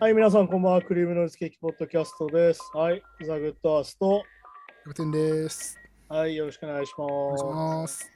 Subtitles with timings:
[0.00, 0.80] はい、皆さん、こんばんは。
[0.80, 2.62] クリームノイズケーキポッドキャストです。
[2.72, 4.22] はい、ザ・グッドアースト。
[4.86, 5.78] 楽天です。
[6.08, 7.98] はい、よろしくお願いしお願いしまます。
[7.98, 8.12] す。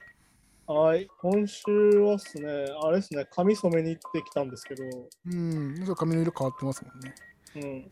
[0.65, 1.63] はい、今週
[1.99, 2.49] はっすね、
[2.81, 7.15] あれですね、髪染めに行ってきたんですけど、うん、髪の色変わってますもんね。
[7.55, 7.89] うん、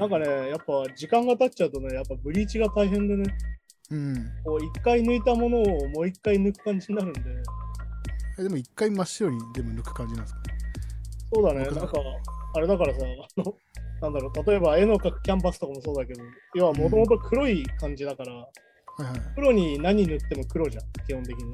[0.00, 3.24] なんかね、やっぱ時間が経っちゃうとね、やっぱブリーチが大変でね、
[3.90, 4.14] うん。
[4.42, 7.20] こう一回抜いたものをもう一回抜く感じになるんで、
[8.38, 10.59] えでも一回真っ白に全部抜く感じなんですかね。
[11.32, 11.92] そうだね、なんか、
[12.54, 13.54] あれだからさ、あの、
[14.02, 16.22] なんだろう、例えば絵の描くキャンバスとかもそうだけど、
[16.54, 18.48] 要はもともと黒い感じだから、は
[18.98, 19.20] いはい。
[19.34, 21.52] 黒に何塗っても黒じゃん、基本的に。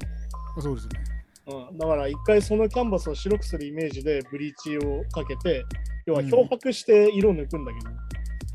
[0.56, 1.00] あそうですね。
[1.48, 5.64] うん、だから一回そのキャンバスを白くするイメージでブリーチをかけて、
[6.06, 7.90] 要は漂白して色を抜くんだけど、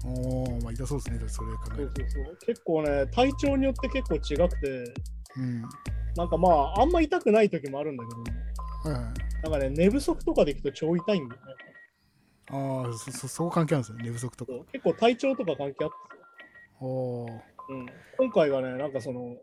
[0.03, 1.19] おー、まあ痛そうですね。
[1.27, 4.93] それ考えそうるそうそう結構ね、体調によって結構違くて、
[5.37, 5.61] うん。
[6.15, 8.03] なんかまあ、あんま痛くない時もあるんだ
[8.83, 9.30] けど、はいはい。
[9.43, 11.53] なんかね、寝不足とかでいくと超痛いんだよね。
[12.51, 14.03] ああ、そ、そ、そこ関係あるんですね。
[14.03, 17.31] 寝不足とか結構体調とか関係あってさおー。
[17.69, 17.85] うん、
[18.17, 19.37] 今回はね、なんかその、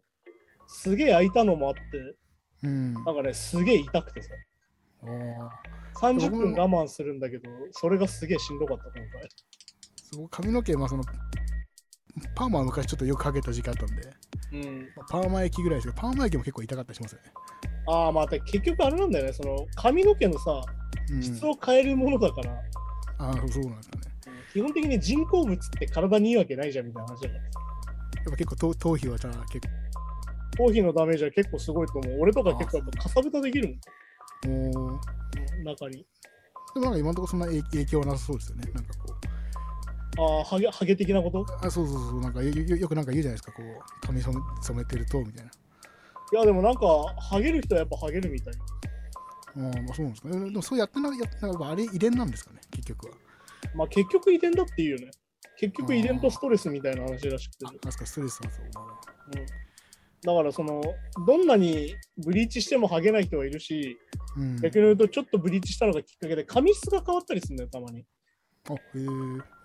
[0.67, 2.17] すげえ開いたのもあって、
[2.63, 2.95] うん。
[2.95, 4.31] なんかね、すげえ痛くてさ、
[5.03, 5.49] おー。
[6.01, 9.29] 30分我慢するんだけど、それがすげえしんどかった、今回。
[9.97, 11.03] そこ髪の毛、まあその、
[12.34, 13.95] パーマは昔ちょっとよくかけた時期あったんで、
[14.53, 14.89] うん。
[15.09, 17.33] パーマ液ぐらいですけど、パーマ液も結構痛かったりしますよね。
[17.87, 20.62] ああ、まあ、で結局あれなんだよね、その髪の毛のさ、
[21.11, 21.23] うん。
[21.23, 22.53] 質を変えるものだから、
[23.19, 24.03] ああ、そうなんですかね。
[24.53, 27.34] 基本的に人工物って体にいいわけないじゃんみたいな話だか。
[27.34, 27.45] やっ
[28.25, 29.69] ぱ結構頭頭皮はじゃあ結
[30.56, 32.17] 頭皮のダメージは結構すごいと思う。
[32.20, 33.78] 俺とか結構やっぱかさぶたできる。
[34.47, 34.98] も
[35.61, 36.05] ん、中に。
[36.75, 38.70] でもなんか今のところそんな影影響はなさそうですよね。
[38.75, 39.15] なんかこ
[40.19, 41.43] ああ、ハゲハゲ的なこと？
[41.43, 45.51] う、あ、そうそうそう、なんかよよよくなんか言うじゃないですか、こう、髪染め染めてると、みたいな。
[45.51, 46.81] いや、でもなんか、
[47.21, 48.55] ハゲる人はやっぱハゲるみたい。
[49.57, 50.29] あーまあそうなんですか。
[50.29, 53.15] えでもそうやってな、やってなあれ遺伝なんですかね、結局は。
[53.75, 55.11] まあ結局遺伝だっていうよね。
[55.57, 57.67] 結局遺伝とストレスみたいな話らしくて。
[57.67, 58.67] あ、なんすか、ストレスはそう。
[58.75, 58.97] まあまあ
[59.37, 59.47] うん、
[60.23, 60.83] だからその、
[61.27, 63.99] どんなにブリーチしてもハゲない人はいるし、
[64.37, 64.57] うん。
[64.57, 68.05] 逆に言うとちょっとブリーチしたのがきっかけで髪質が変わったりするんだよ、たまに。
[68.69, 69.58] あ、へえ。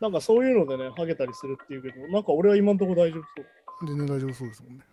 [0.00, 3.86] なんかそういうのでね、ハゲたりするっていうけど、なんか俺は今んとこ大丈夫そう。
[3.86, 4.84] 全然大丈夫そうですもんね。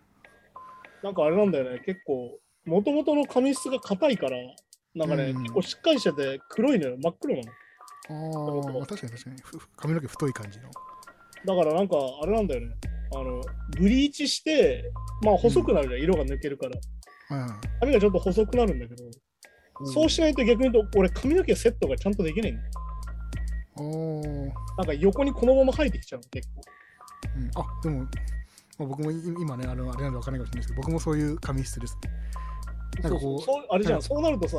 [1.02, 4.36] なんかあれなんだよね、結構、もともとの髪質が硬いから、
[4.94, 7.52] なんかね、うん結構しっかりしてて黒いのよ、真っ黒なの。
[8.08, 9.36] ああ、まあ確かに確かに。
[9.42, 10.70] ふ髪の毛太い感じの。
[11.44, 12.74] だからなんかあれなんだよね、
[13.14, 13.40] あの、
[13.78, 14.90] ブリーチして、
[15.22, 17.36] まあ細くなるじゃん、色が抜けるから。
[17.36, 17.58] はいはい。
[17.80, 19.04] 髪がちょっと細くなるんだけど、
[19.84, 22.70] そうしないと逆に言うと、俺髪の毛セットがちゃんとできないんだよ。
[23.82, 26.62] なんか横にこのまま生えてきちゃうの、結構。
[27.36, 28.06] うん、あ、でも、ま
[28.80, 31.98] あ、僕もい今ね、あの、あれなんでわかんないかもしれないですけど、僕もそういう髪質です。
[33.02, 34.58] なんかこうそうあれじゃん、はいそうなるとさ、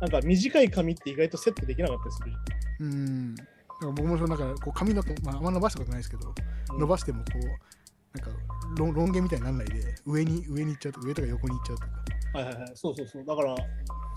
[0.00, 2.32] なんか短い髪って意外とセットできなかったりする
[2.80, 3.34] じうん。
[3.34, 3.50] だか
[3.82, 6.78] ら僕もそのなんかこう髪の毛、まあ、あんま伸ばしたことないですけど、ゃん。
[6.78, 8.40] 伸ばしてもこう、なんか
[8.76, 11.88] ロンロン毛みたいにならないで、上に上に行っちゃうと、上とか横に行っちゃうとか。
[12.32, 13.24] はいはいはい、そうそうそう。
[13.24, 13.54] だから、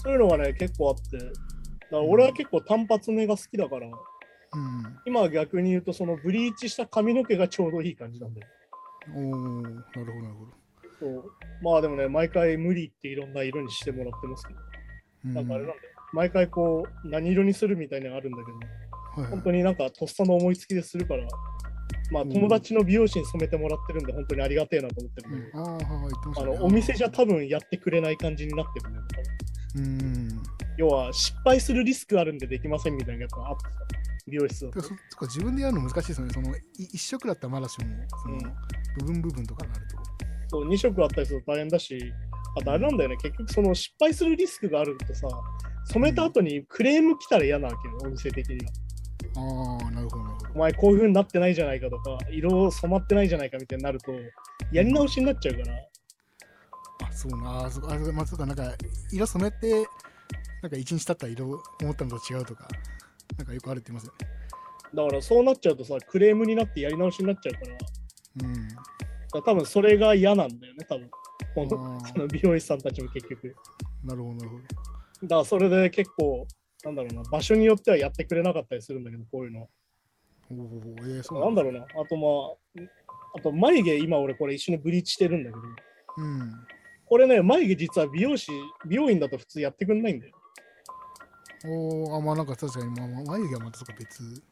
[0.04, 1.34] そういうのがね、結構あって、だか
[1.92, 3.94] ら俺は結構単発目が好きだから、うん。
[5.06, 8.48] 今は逆に言うと、そのブリーチした髪の毛がちょうどいい感じなんだよ。
[9.16, 10.52] おー、なるほど、なるほど。
[11.00, 11.32] そう。
[11.62, 14.60] まあでもね、毎回無理っていろんな色にしてもらってますけど、
[15.26, 15.34] うん。
[15.34, 15.82] なんかあれなんだよ。
[16.14, 19.32] 毎回こう、何色にするみたいなのあるんだけど、はいはい。
[19.32, 21.28] 本当になんかとっさの思いつきでするから、
[22.12, 25.40] まあうん友達の美容師に染めてもらってるんで、本当にありがてえなと思ってるん。
[25.40, 29.06] だけど、あのお店じゃ多分やってくれない感じになってるんだよ。
[29.76, 30.44] うん。
[30.78, 33.72] 要は失敗するリスクあるんでできませんみたいなやつがあってさ、
[34.28, 36.34] 美容室だとてかそそっか自分でやるの難しいですよね。
[36.34, 37.86] そのい一色だったらまだしも、
[38.22, 38.40] その、うん
[38.96, 39.98] 部分部分とかになると。
[40.50, 42.14] そう2色あったりすると大変だし、
[42.60, 45.28] あとあれなんだよね、結局その失敗するリスクがあるとさ、
[45.86, 48.72] 染めた後にクレーム来たら嫌なわけよ、お店的には。
[49.36, 50.24] ああ、なるほど、
[50.54, 50.60] お。
[50.60, 54.12] 前こういう風になってないじゃないかとか、色染まってないじゃないかみたいになると、
[54.72, 55.76] やり直しになっちゃうから、
[57.08, 58.76] あ、そうな、あ、そうあ、まあ、そうか、なんか、
[59.12, 59.88] 色染めて、
[60.62, 62.68] なんか一日経ったら色思ったのと違うとか、
[63.38, 64.28] なんかよくあるって言いますよね。
[64.94, 67.86] だからそうなっちゃうとさ、クレームになってやり直しになっちゃうから、だか
[68.44, 68.68] うん。
[69.34, 71.10] ら多分それが嫌なんだよね、多分。
[71.56, 73.56] このその美容師さんたちも結局。
[74.04, 74.62] なるほど、なるほど。
[75.24, 76.48] だからそれで結構、
[76.84, 79.70] なんだろうな、場所によってはやってくれなかったりするんだけど、こういうの。
[80.52, 82.88] おお、えー、そうなんだろうな、あとまあ、
[83.36, 85.62] あと眉毛、今俺これ一緒にブリーチしてるんだけど、
[86.18, 86.54] うん。
[87.06, 88.52] これね、眉毛実は美容師、
[88.86, 90.36] 美容院だと普通やってくんないんだよ。
[91.66, 94.44] おお、あ、まあなんか確かに、まあ、まあ眉毛はまたそっか別。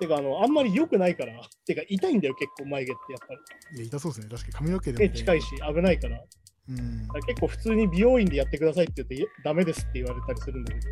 [0.00, 1.32] てか、あの、あんまり良くないから、
[1.66, 3.34] てか痛いんだよ、結構眉毛ってやっぱ
[3.72, 3.76] り。
[3.78, 4.28] いや、痛そうですね。
[4.28, 6.20] 確かに髪の毛でも、手近いし、危ないから。
[6.68, 7.08] うん。
[7.08, 10.86] ら結構普通に美容院でやってくださいって言って、いやダメですって言われたりするんだけど、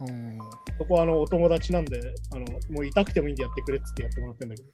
[0.00, 0.38] うん。
[0.78, 2.00] そこはあのお友達なんで、
[2.32, 4.68] あのもう痛くてもいいんでやってくれっつってやってもらってんだけど、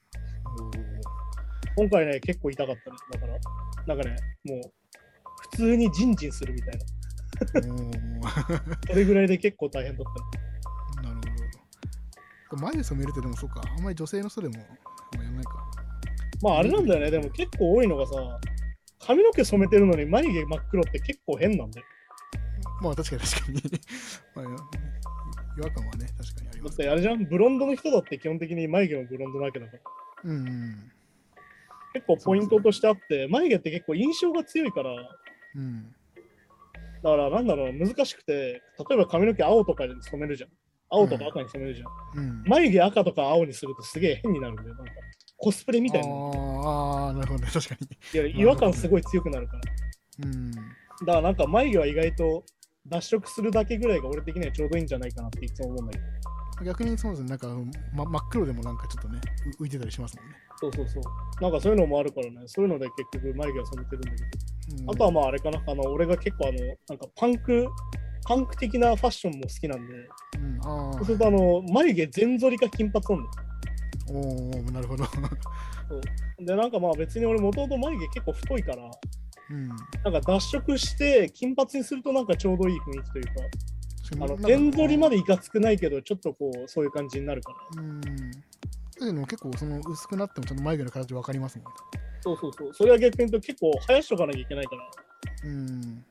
[1.77, 2.97] 今回ね、結構痛かったね。
[3.13, 3.39] だから、
[3.87, 4.61] なんかね、もう
[5.53, 6.79] 普通にジンジンするみたいな。
[8.87, 10.05] それぐらいで結構大変だっ
[11.03, 11.15] たね。
[11.15, 11.33] なる
[12.51, 12.63] ほど。
[12.63, 14.55] 眉染めるってでもそうか、あんまり女性の人でも
[15.17, 15.53] まあやんないか。
[16.43, 18.13] まああれなんだよね、でも結構多いのがさ、
[18.99, 21.87] 髪の毛染めてるのに眉毛真っ黒って結構変なんだよ。
[22.83, 23.63] まあ確かに確かに。
[24.35, 24.45] まあ、
[25.59, 26.77] 違和感はね、確かにありだっます。
[26.77, 29.83] てあれじゃん、ブロンドの人だって基本的に眉毛もブロンドなわけだから。
[30.25, 30.93] うんうん。
[31.93, 34.91] 結構ポイントとしてあって、眉毛って結構印象が強いから、
[35.57, 35.95] うん。
[37.03, 40.51] だからなんだろう、難しくて、例えば髪の毛青とかに染めるじゃん。
[40.91, 42.21] 青とか赤に染めるじゃん。
[42.23, 42.43] うん。
[42.47, 44.75] 眉毛赤とか青にするとすげえ変になるんだよ。
[44.75, 44.93] なんか
[45.39, 46.09] コスプレみたいな。
[46.09, 46.13] あー
[47.09, 47.89] あー、なるほどね、確かに。
[48.13, 49.61] いや違和感すごい強くなるから。
[50.27, 50.51] うん。
[50.51, 50.65] だか
[51.07, 52.45] らなんか眉毛は意外と
[52.87, 56.05] 脱色するだけぐらいが俺的にはちょうどいいんじゃないかなっていつも思うんだけど。
[56.65, 57.49] 逆にそうですね、なんか、
[57.95, 59.21] ま、真っ黒でもなんかちょっとね、
[59.59, 60.37] う浮いてたりしますもんね。
[60.61, 61.43] そうそうそう。
[61.43, 62.43] なんかそういうのもあるからね。
[62.47, 64.25] そういうので結局眉毛は染めてるんだけど。
[64.25, 65.61] うんあとはまああれかな。
[65.67, 66.59] あの俺が結構あの、
[66.89, 67.67] なんかパンク、
[68.25, 69.95] パンク的なファッションも好きなんで、
[70.39, 73.47] うん、あそうするとあの、眉毛全剃りか金髪なんだよ。
[74.09, 75.05] あ、おおなるほど。
[76.39, 78.91] で、なんかまあ別に俺もともと眉毛結構太いから、
[79.51, 79.69] うん。
[79.69, 83.31] なんか脱色して金髪にするとなんかちょうどいい雰囲気というか、
[84.15, 87.83] あのなんか全剃りまでいかつくないけど、ちょっとこう、そういう感じになるから。
[87.83, 88.01] うん。
[88.01, 88.07] だ
[88.99, 91.73] けど結構その薄くなってもちゃんと眉毛の形分かりますもんね。
[92.21, 92.75] そうそうそう。
[92.75, 94.91] それは逆に言うと結構生やしとかなきゃいけないから。
[95.45, 96.05] うん。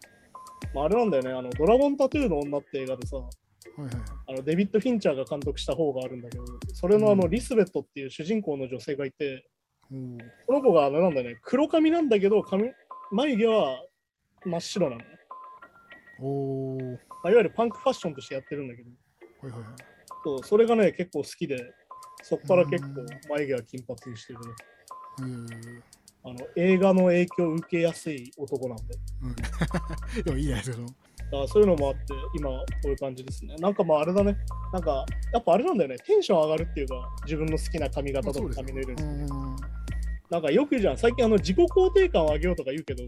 [0.74, 4.04] まあ、あれなんだよね、あの、ドラゴンタトゥーの女って映画でさ、はいはいはい。
[4.28, 6.44] あのデビッド・フィンチャーが監督した方があるんだけど、
[6.74, 9.45] それのあの、うんリスベットっていう主人公の女性がいて、
[9.92, 10.18] おー
[10.48, 12.72] この子があのなんだよね、黒髪なんだけど、髪
[13.12, 13.84] 眉毛は
[14.45, 15.06] 真っ白なのね。
[16.22, 17.08] おー。
[17.24, 18.89] まあ、いわゆるパンクファッションとしてやってるんだけど、
[19.42, 19.77] はいはいはい。
[20.24, 21.74] そうそれがね、結構好きで、
[22.24, 24.45] そっから結構眉毛は金髪にしてるね。
[26.24, 28.83] あの映画の影響を受けやすい男なんで。
[29.24, 29.36] うん。
[30.24, 30.77] でもいいじゃないですか。
[30.77, 33.56] そのだそういうのもあって、今こういう感じですね。
[33.57, 34.36] なんかまああれだね。
[34.74, 35.98] なんか、やっぱあれなんだよね。
[36.06, 39.04] テンション上がるっていうか、自分の好きな髪型とか髪の色に。
[39.04, 39.27] うん。
[40.30, 40.98] なんかよく言うじゃん。
[40.98, 43.04] 最近あの自己肯定感を上げようとか言うけど、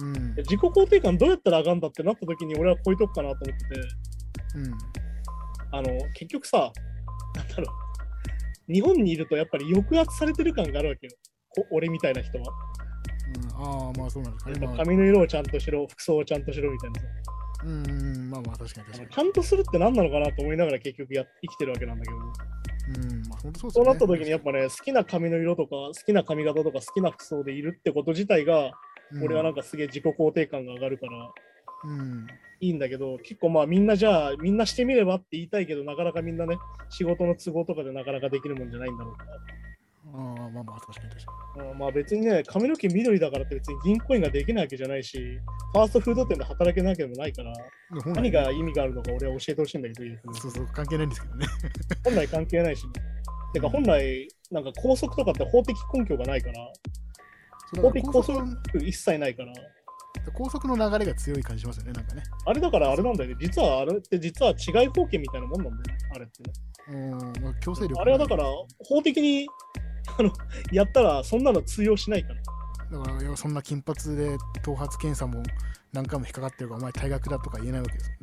[0.00, 0.34] うん。
[0.36, 3.80] 自己肯定感どうやったら上がるんだってなった時に俺はこういうとこかなと思ってて、
[4.56, 4.74] うん。
[5.72, 6.72] あの、結局さ、
[7.34, 8.72] なんだろう。
[8.72, 11.12] 日本にいるとやっぱり抑圧されてる感があるわけよ。
[11.50, 12.44] こ俺みたいな人は。
[13.58, 14.66] うん、ああ、まあそうなんですかね。
[14.66, 17.06] まあ、髪の色をちゃんとしろ、服装をちゃんとしろみたいなさ。
[17.64, 22.16] うんうん、まあまあ確かに確かちゃんとするって何なのかなと思いながら結局や生きてるわけなんだけど、
[23.00, 23.08] に。
[23.08, 23.84] うん、まあそうそう。
[23.84, 28.72] なった時にやっぱね、好きな髪の色とか、好きな髪型とか、好きな服装でいるってこと自体が、
[29.22, 31.32] 俺はなんか、かすげえ自己肯定感が上がるから
[31.84, 32.26] うん、
[32.60, 36.58] いいんだけど、結構まあみんなじゃあ、みんなしてみればって言いたいけど、なかなかみんなね、
[36.88, 39.32] 仕事の都合とかでなかなかできるもんじゃないんだろうから。
[40.14, 41.32] ああ、まあまあ確かに確か
[41.70, 45.18] うんまあ別にね、髪の毛緑だからって別に銀行員ができないわけじゃないし、
[45.72, 47.52] ファーストフード店で働けなきゃでもないから、
[48.06, 51.46] 何が意味があるのか俺は教えてほしいんだけど、いいですねそうそう、関係ないんですけどね。
[52.04, 52.92] 本来関係ないしね。
[53.52, 56.72] てか本来、なんか拘束とかって法的根拠がないから、
[57.74, 59.52] そう法的拘だから高速束一切ないから、
[60.32, 62.22] 高速の流れが強い感じしますよね、なんかね。
[62.44, 63.36] あれだからあれなんだよね。
[63.40, 66.04] 実はあれって実は違い法権みたいなもんなんだよね。
[66.14, 66.52] あれってね。
[66.88, 68.00] うん、まあ、強制力。
[68.00, 68.44] あれはだから
[68.88, 69.48] 法的に
[70.18, 70.30] あの
[70.72, 72.98] やったらそんなの通用しないから。
[72.98, 75.42] だから、そんな金髪で頭髪検査も
[75.92, 78.16] 何回も引っかかってるから、お前退学だとか言えないわけですよ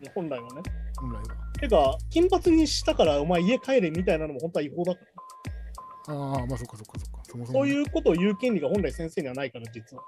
[0.00, 0.62] ね、本来はね。
[0.98, 1.22] 本来は。
[1.60, 5.00] てか、金髪にしたからお前家帰れみたいなのも本当は違法だか
[6.06, 6.14] ら。
[6.14, 7.15] ああ、まあそっかそっかそっか。
[7.30, 10.02] そもそもね、そういうことを言う権利が本来先生にはないから、実は。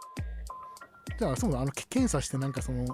[1.19, 2.87] じゃあ、そうだ、あの、け検査してなんかその、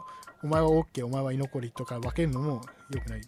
[0.42, 3.20] お前は OK、お前は居残りとか分けるのも良くない。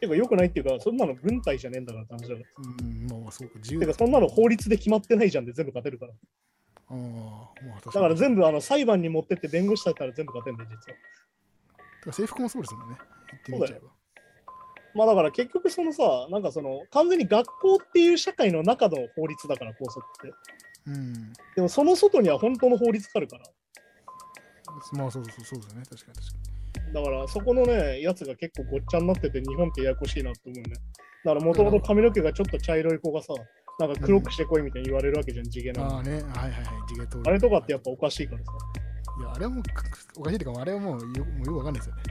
[0.00, 2.40] てか、良くないっていうか、そんなの軍隊じゃねえんだからって話だから。
[2.82, 6.12] うん、まあまあそうか、自由てか、そんなの法律で決まってないじゃんで全部勝てるから。
[6.12, 7.94] ああ、まあ確かに。
[7.94, 10.98] だから全部あの裁判に持ってって弁護士だったら全部勝てんだよ、実は。
[12.02, 12.96] てか制服もそうですもんね。
[13.30, 13.99] 言ってみちゃえば。
[14.94, 20.34] まあだから結局そのさ、なんかその完全に学校っていう社会の中の法律だから、校則って。
[20.86, 21.32] うん。
[21.56, 23.44] でもその外には本当の法律があるから。
[24.92, 25.82] まあそうそうそうですよね。
[25.88, 26.40] 確かに確か
[26.92, 30.74] だからそこのね、やつが結構ごっちゃになってて、日本ってややこしいなって思うね。
[31.24, 33.34] だからもともと髪の毛がちょっと茶色い子がさ、
[33.78, 35.78] なんか黒くしてこいみたいに言われるわけじゃん、地毛に。
[35.78, 35.94] なのに。
[35.94, 38.52] ああね、はいはいはい、地毛通るあれとかってやっぱおかしいからさ。
[39.20, 39.62] いや、あれはもう
[40.16, 42.02] おかしいというか、あれはもうよもうよくわかんないですよね。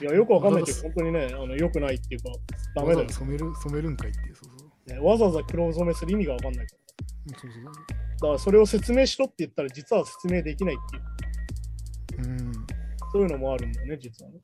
[0.00, 2.30] いや、よくわかんないけど、本当にね、あの良くないっていうか、
[2.74, 4.34] ダメだよ染める染めるんかいっていう。
[4.34, 4.92] そうそう。
[4.92, 4.98] ね。
[4.98, 6.78] わざわざ黒染めする意味がわかんないから。
[7.26, 7.64] うんそうそう。
[7.64, 7.70] だ
[8.20, 10.78] からそれを説明しろって言ったら、実は説明できないっ
[12.10, 12.52] ていう、うん。
[13.12, 14.38] そういうのもあるんだよね、実はね。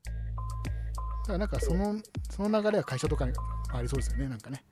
[1.30, 1.96] からなんかその
[2.30, 3.32] その流れは会社とかに
[3.72, 4.64] ありそうですよね、なんかね。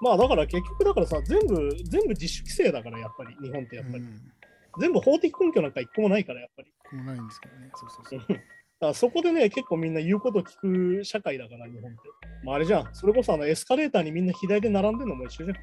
[0.00, 4.04] まあだから結局だからさ、全部、全部自主規制だから、やっぱり、日本ってやっぱり。
[4.04, 4.32] うん
[4.78, 6.70] 全部法的根拠なんか一個もないから、やっぱり。
[6.90, 7.70] こうないんですけどね。
[7.74, 8.40] そうそうそう。
[8.78, 12.00] だそこでね、結構みんな言うこと聞く社会だから、日本って。
[12.44, 15.56] まああれじゃん、それこそあのエスカレーターにみんな左で並んでるのも一緒じゃん。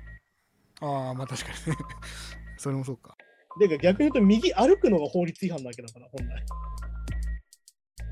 [0.86, 1.78] ああ、まあ確かにね。
[2.58, 3.16] それもそうか。
[3.60, 6.44] でか逆に言うと、右歩くのが法律違反なわけだから、本来。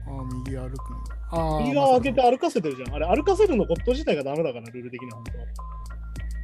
[0.08, 1.00] ああ、右歩くの。
[1.32, 2.94] ああ、右側を開けて歩かせてるじゃん。
[2.94, 5.24] あれ、歩かせるのこと自体がダメだから、ルール的には本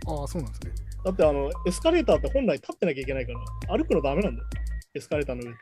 [0.06, 0.22] 当は。
[0.22, 0.72] ああ、そうなんですね。
[1.08, 3.32] だってあの、エスカレーターって本来立ってなきゃいけないか
[3.70, 4.48] ら、歩くのダメなんだよ。
[4.94, 5.60] エスカレーターの上って。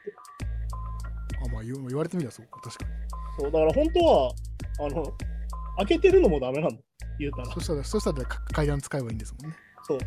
[1.48, 2.92] あまあ言われてみればそうか、確かに。
[3.40, 4.34] そう、だから本当は、
[4.80, 5.14] あの、
[5.78, 6.78] 開けてるのもダメなんだ。
[7.20, 7.46] 言うたら。
[7.52, 9.58] そしたら、そしたらか階段使えばいいんですもんね。
[9.84, 9.98] そう。
[9.98, 10.00] っ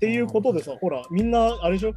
[0.00, 1.92] ていうことでさ、ほら、みんな、あれでしょ？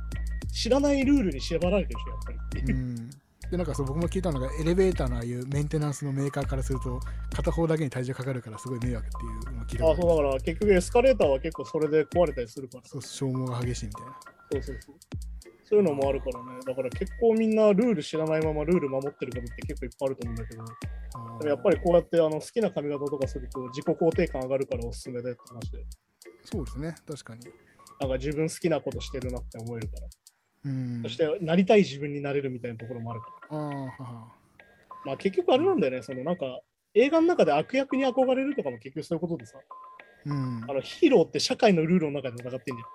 [0.54, 2.32] 知らないルールに縛られてるでしょ、やっぱ
[2.68, 2.74] り。
[2.74, 3.10] うん。
[3.52, 7.00] で、なんかそう僕も聞いたのが、エレベーターのああいうメンテナンスのメーカーからすると、
[7.36, 9.18] 片方だけに体重かかるからすごい迷惑って
[9.50, 12.84] いうのを聞いたあ、そうだから、結局エスカレーターは結構それで壊れたりするから。
[12.86, 14.20] そう消耗が激しいみたいな。
[14.52, 14.96] そうそうそう。
[15.70, 16.60] そういうのもあるからね。
[16.66, 20.64] だから結構みんなルール知らないままルール守ってることって結構いっぱいあると思うんだけど、
[21.40, 25.86] でもやっぱりこうやってあの好きな髪型とかすると自己肯定感上がるからおすすめでって話で、
[26.46, 27.42] そうですね、確かに。
[28.00, 30.08] なんか自分好きなことしてるなって思えるから、
[30.66, 31.02] うん。
[31.04, 33.58] そしてなりたい自分になれるみたいなところもあるから。
[33.58, 34.34] あ。
[35.06, 36.60] まあ結局あれなんだよね、そのなんか
[36.94, 39.60] 映画の中で悪役に憧れるとかも結局そういうことでさ、
[40.26, 40.74] うんあ。
[40.74, 42.88] のヒーローって社会のルールの中で戦ってんじゃん。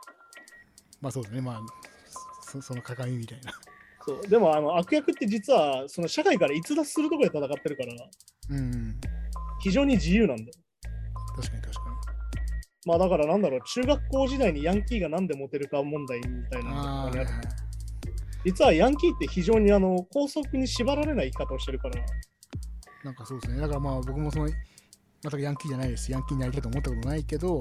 [1.01, 1.61] まあそうですね、まあ、
[2.43, 3.53] そその鏡みたいな。
[4.05, 7.93] そうでもあの悪役って実はその社会から逸脱するところで戦ってるから、
[8.51, 9.01] うん。
[9.61, 10.51] 非常に自由なんだよ。
[12.87, 16.69] まあだからなんだろう、中学校時代にヤンキーがなんでモテるか問題みたいに。
[16.69, 17.45] なのああ、がねはいはい
[18.45, 22.05] 実はヤンキーって非常にあの拘束に縛られない生き方をしてるから、
[23.05, 23.61] なんかそうですね。
[23.61, 24.49] だからまあ僕もその、
[25.23, 26.11] またヤンキーじゃないです。
[26.11, 27.61] ヤンキーになりたいと思ったことないけど、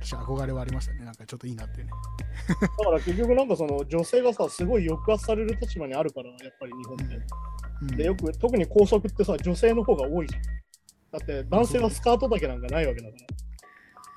[0.00, 1.04] 私憧れはありましたね。
[1.04, 1.90] なんかちょっといいなってね。
[2.78, 7.20] だから結局なんかその女性がさ、すごい抑圧される立場にあるから、やっぱり日本って。
[7.82, 10.42] うん、で、よく特に拘束ってさ、女性の方が多いじゃん。
[10.42, 13.47] だって男性はスカートだけなんかないわけだから。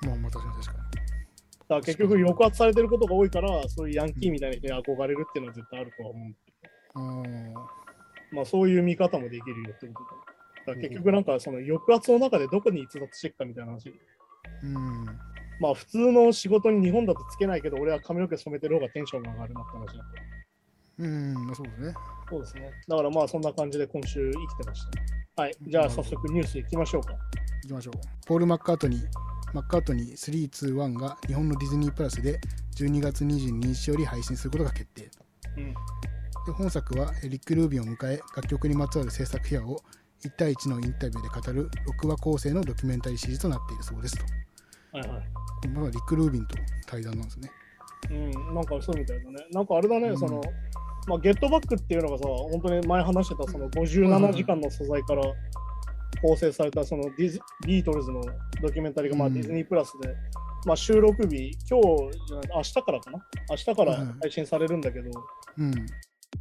[0.06, 6.28] まあまあ確かに確かだから結局抑圧されてることが多いから、そういうヤンキーみたいな人に憧れるっていうのは絶対あるとは思う。
[6.28, 6.34] に。
[7.54, 7.60] あ
[8.32, 10.04] まあそういう見方もできるよってこ
[10.66, 10.74] とだ。
[10.74, 13.88] だ結局なんかその抑圧の中でどこに逸脱していくかみたいな話。
[13.88, 13.92] ー
[14.64, 15.06] うん。
[15.60, 20.04] まあ普通の仕事に日本だとつけないけど、俺は髪の毛染めてる方がテンションが上がるなって話だ。
[20.98, 21.94] うん、まあそうですね。
[22.28, 22.70] そうですね。
[22.88, 24.84] だからまあそんな感じで今週生きてまし
[25.36, 25.42] た。
[25.42, 25.56] はい。
[25.66, 27.14] じゃあ早速ニュースいきましょうか。
[27.64, 27.94] いきましょう。
[28.26, 29.00] ポール・マッカートニー、
[29.52, 32.40] マッカートニー321が日本のディズニープラスで
[32.76, 35.10] 12月22日より配信することが決定。
[35.58, 35.74] うん。
[36.46, 39.82] で本作はえリック・ルービンを迎え楽曲にまつわる制作秘話を
[40.24, 44.24] 1対1のインタビューで語る6話構成のドキュメンタリーシリーズとなっているそうですと。
[44.98, 45.68] はいはい。
[45.68, 46.56] まだリック・ルービンと
[46.86, 47.50] 対談なんですね。
[48.10, 48.54] うん。
[48.54, 49.46] なんかそうみたいだね。
[49.52, 50.40] なんかあれだね、うんその、
[51.06, 55.22] まあゲットバックっていうのがさ、本当に前話してたその57時間の素材から
[56.22, 58.22] 構成されたそのディズビートルズの
[58.62, 59.34] ドキュメンタリーがまあうん。
[59.34, 60.14] ディズニープラスで、
[60.64, 63.18] まあ収録日、今日じゃない、明日からかな？
[63.50, 64.18] 明日からうん。
[64.20, 65.10] 配信されるんだけど、
[65.58, 65.70] うん。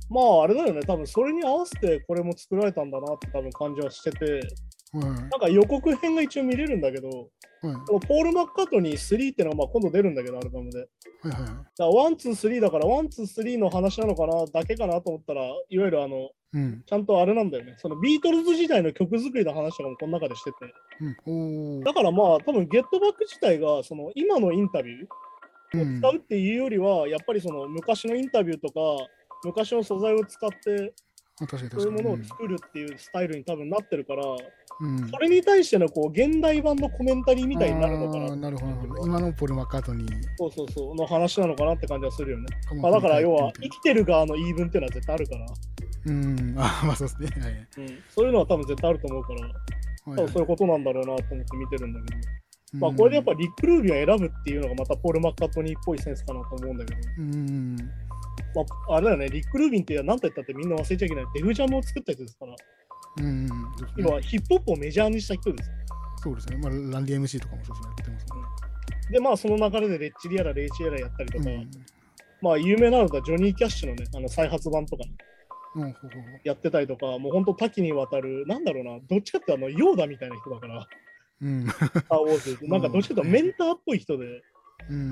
[0.09, 4.41] まああれだよね、多分それに合わせてこれも作られたんだなって多分感じはしてて、はい
[4.93, 7.27] なんか予告編が一応見れるんだけど、はい
[8.07, 10.79] ポール・マッカートニー3っていうのがまあ今度出るんだけど、アルバムで。
[10.79, 11.39] はいはい。
[11.39, 16.83] だから one、two、three だから、 one、two、three の話なのかなだけかなと思ったら、いわゆるあの、うん。
[16.85, 17.75] ちゃんとあれなんだよね。
[17.77, 20.57] そのビートルズ時代の曲作りの話とかもこの中でしてて。
[21.25, 21.79] うん。
[21.81, 25.07] だからまあ、多分ゲットバック自体が、その今のインタビュー
[25.73, 29.07] うんを使うっていうよりは、やっぱりその昔のインタビューとか、
[29.43, 30.93] 昔の素材を使って、
[31.47, 31.91] そういう。
[31.91, 34.23] ものを作るっていうスタイルに多分なってるから、
[34.81, 35.09] うん。
[35.09, 38.35] それに対してのこう現代版のコメンタリーみたいになるのかな。
[38.35, 39.05] なるほど。
[39.05, 42.45] 今のポール・マッカートニーそうそうそう、の話なのかなって感じはするよね。
[42.81, 45.45] まあ、だから要は生きてる側の言い分っていうのは絶対あるから、
[46.05, 46.55] うん。
[46.57, 47.41] あまあそうですね。
[47.41, 47.67] はい。
[47.77, 49.51] うん、そういうのは多分絶対あると思うから、はい
[50.03, 52.41] 多分そういうことなんだろうなと思って見てるんだけど、うん
[52.79, 57.75] まあこれでやっぱリック・ルービーを選ぶっていうのがまたポール・マッカートニーっぽいセンスかなと思うんだけど、うん。
[58.55, 62.55] まあ、あれだよね、リック・ルービンって何と言ったってみんな忘れちゃいけない、デフジャムを作った人ですから、
[63.17, 63.45] うん。
[63.45, 63.53] ね
[63.97, 65.71] 今はヒップホップをメジャーにした人です。
[66.23, 66.57] そうですね。
[66.57, 67.93] まあ、ランディ MC とかもそうですね。
[67.97, 69.11] やってますね。
[69.11, 71.69] で、まあその流れでレッチリやらレイチリやらやったりとか、うん。
[72.41, 75.11] まあ有名なのがジョニー・キャッシュのね、あの再発版とかね、
[76.43, 80.87] やってたりとか、もう本当多岐にわたる、なんだろうな、どっちかってあの、ヨーダみたいな人だから、
[81.41, 81.67] うん。
[81.67, 82.53] スター・ウォーズ。
[82.53, 84.41] っ てなんかどっちかというとメンターっぽい人で、
[84.89, 85.11] うん。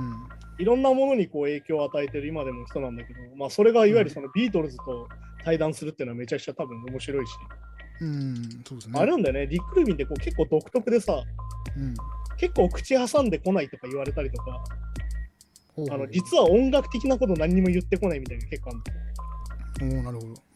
[0.57, 5.07] いろんなものにこう影響を与えてる今でも人なんだけど、まあそれがいわゆるそのビートルズと
[5.43, 7.31] 対談するっていうのはめちゃくちゃ多分面白いし、
[8.01, 8.35] うん、
[8.65, 8.99] そうですね。
[8.99, 11.23] あれなんだよね、リック・ルービンってこう結構独特でさ、
[11.77, 11.95] うん。
[12.37, 14.63] 結構口挟んでこないとか言われたりとか、
[15.91, 18.99] あの実は音楽的なこと何にも言ってこないみたいな結構あるんだよ。
[19.81, 20.48] おーなるほど。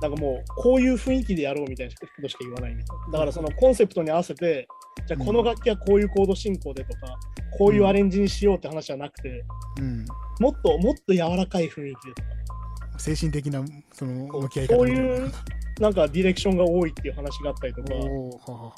[0.00, 2.76] なんかもう、こういう雰囲気でやろうみたいなことしか言わない。
[3.12, 4.66] だからそのコンセプトに合わせて、
[5.06, 7.18] じゃあこの楽器はこういうコード進行でとか、
[7.58, 9.44] こういうアレンジにしようって話じゃなくて、
[9.78, 10.06] うん。
[10.40, 15.32] もっともっと柔らかい雰囲気でとか、精神的なその向き合い方そういう
[15.80, 18.74] なんかディレクションが多いっていう話があったりとか、はははは。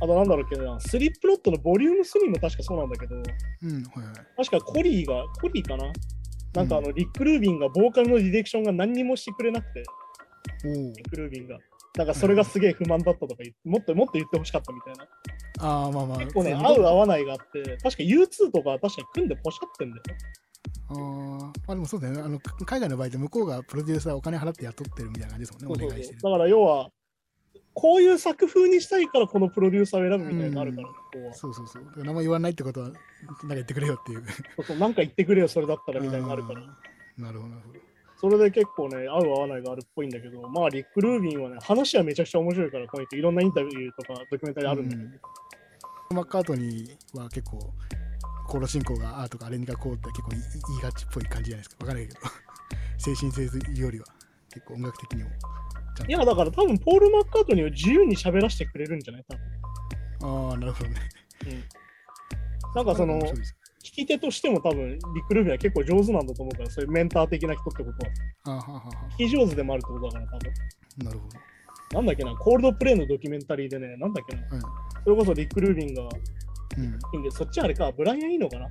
[0.00, 4.46] あとなんだろうけどな、スリップロットのボリューム3も確かそうなんだけど、うん、はいはい。
[4.46, 5.92] 確かコリーが、コリーかな？
[6.54, 9.82] なんかあの、リック・ルービンがボーカルのディレクションが何にもしてくれなくて、
[10.64, 10.72] おお。
[10.72, 11.58] リック・ルービンが。
[11.96, 15.08] なんかそれがすげえ不満だったとか言って、もっともっと言ってほしかったみたいな。
[15.60, 16.18] ああ、まあまあ。
[16.18, 20.16] 結構ね、合う合わないがあって、確か U2 とか確かに組んでポシャってんだよね。
[20.90, 22.22] ああでもそうだよね。
[22.22, 25.84] あの海外の場合って向こうがプロデューサーお金払って雇ってるみたいな感じですもんね。
[25.84, 26.20] お願いしてる。
[26.20, 26.90] だから要は、
[27.74, 32.04] こういう作風にしたいからこのプロデューサーを選ぶみたいなのがあるから、ここはそうそうそう。
[32.04, 33.00] 名前言わないってことは、なんか
[33.50, 34.24] 言ってくれよっていう。
[34.56, 36.60] そうそうなんか言ってくれよ、それだったらみたいになるから。
[36.60, 36.68] うん
[37.18, 37.87] なるほど、なるほど。
[38.20, 45.20] それで結構ね、合う合わないがあるっぽいんだけど、まあ、リック・ルービンはね、話はめちゃくちゃ面白いから、この人いろんなインタビューとかドキュメンタリーあるんだけど、うん
[46.10, 47.58] マッカートニーは結構、
[48.48, 50.38] コード進行がああとかアレンジがこうって結構言
[50.78, 51.84] いがちっぽい感じじゃないですか。
[51.84, 52.20] わからないけど。
[52.96, 53.44] 精神性
[53.78, 54.06] よりは
[54.50, 55.28] 結構音楽的にも。
[56.08, 59.24] いや、だから多分、ポール・マッカートニーを自由に喋らせてくれるんじゃない？
[59.28, 60.48] 多分。
[60.50, 60.96] ああ、なるほどね。
[62.74, 63.20] なんかその、
[64.04, 67.92] き手としても多分、リック・ルービンは結構上手なんだと思うから、そういうメンター的な人ってこ
[68.44, 68.84] とは、
[69.18, 70.52] 聞き上手でもあるってことだから、多分。
[71.02, 71.28] ーなるほ
[71.94, 74.42] なんだっけな、コールドプレイのドキュメンタリーでね、なんだっけな。
[75.04, 77.32] それこそリック・ルービンが、うん。
[77.32, 78.68] そっちあれか、ブライアン・イーノかな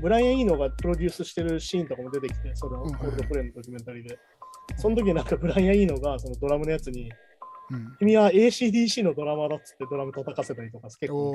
[0.00, 4.18] ブライアン・イーノがプロデュースしてるシーンとかも出てきて、そのうんコールドプレイのドキュメンタリーで。
[4.76, 7.10] その時なんかブライアン・イーノがそのドラムのやつに、
[7.70, 7.96] うん。
[7.98, 11.34] 君は ACDC のドラマーだっつってドラム叩かせたりとか、結構、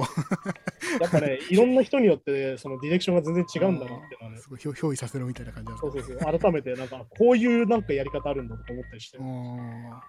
[1.02, 9.17] やっぱね、いろんな人によってそのディレクションが全然違うんだなっていうのはね、すごい憑依させろみたいな感じなんですかそうそうそう、改めてなんかこういうなんかやり方あるんだとか思ったりして。
[9.17, 10.02] 面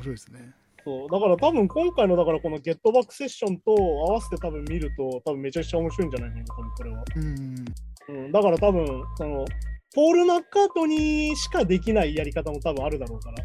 [0.00, 0.52] 白いですね。
[0.84, 7.04] そうだから多分今回のだからこのゲットバックセッションと合わせて多分見ると多分めちゃくちゃ面白いんじゃないかな、多分これは。
[7.16, 7.64] うん。
[8.06, 9.46] うん、だから多分その
[9.94, 13.44] ポール・マッカートニーしかできないやり方も多分あるだろうから。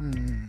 [0.00, 0.39] うんうん。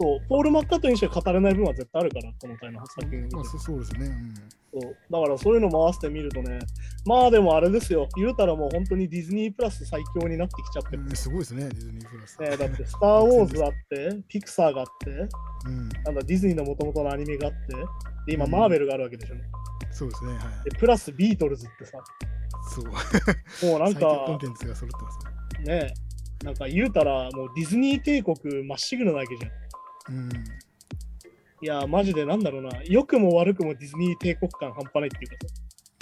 [0.00, 4.06] そう、ポール・マッカートニーしか語れない分は絶対あるから、今回の作品まあ、そそうですね。
[4.06, 4.34] うん。
[4.80, 6.60] そうだからそういうのも合わせてみるとね、
[7.04, 11.02] まあでもあれですよ、言うたらもう本当にディズニープラス最強になってきちゃってる。
[11.02, 12.40] うんすごいですね、ディズニープラス。
[12.40, 15.88] ね、だって、スター・ウォーズあって、ピクサーがあって、うん。
[16.04, 17.58] なんだディズニーの元々のアニメがあって、
[18.26, 19.34] で今、うんマーベルがあるわけでしょ。
[19.90, 20.32] そうですね。
[20.34, 20.70] はい。
[20.70, 21.98] で、プラスビートルズってさ、
[22.68, 22.84] そう。
[23.66, 25.18] もうなん最強コンかテンツが揃ってます
[25.64, 25.78] ね。
[25.80, 25.94] ね、
[26.44, 29.50] なんか言うたらもうディズニー帝国まっしぐるなわけじゃん。
[30.08, 30.28] うん。
[31.60, 35.54] いや、マジでなんだろうな、良くも悪くもディズニー帝国感半端ないっていうかさ。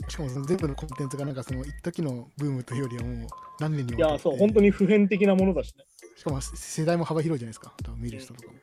[0.09, 5.85] しかもその全部のコンテンツがなんかその一時のブームというよりはもう何年にいや、そう、本に当に普遍的なものだしね。
[6.17, 7.75] しかも世代も幅広いじゃないですか。
[7.85, 8.55] 多分見る人とかも。
[8.55, 8.59] い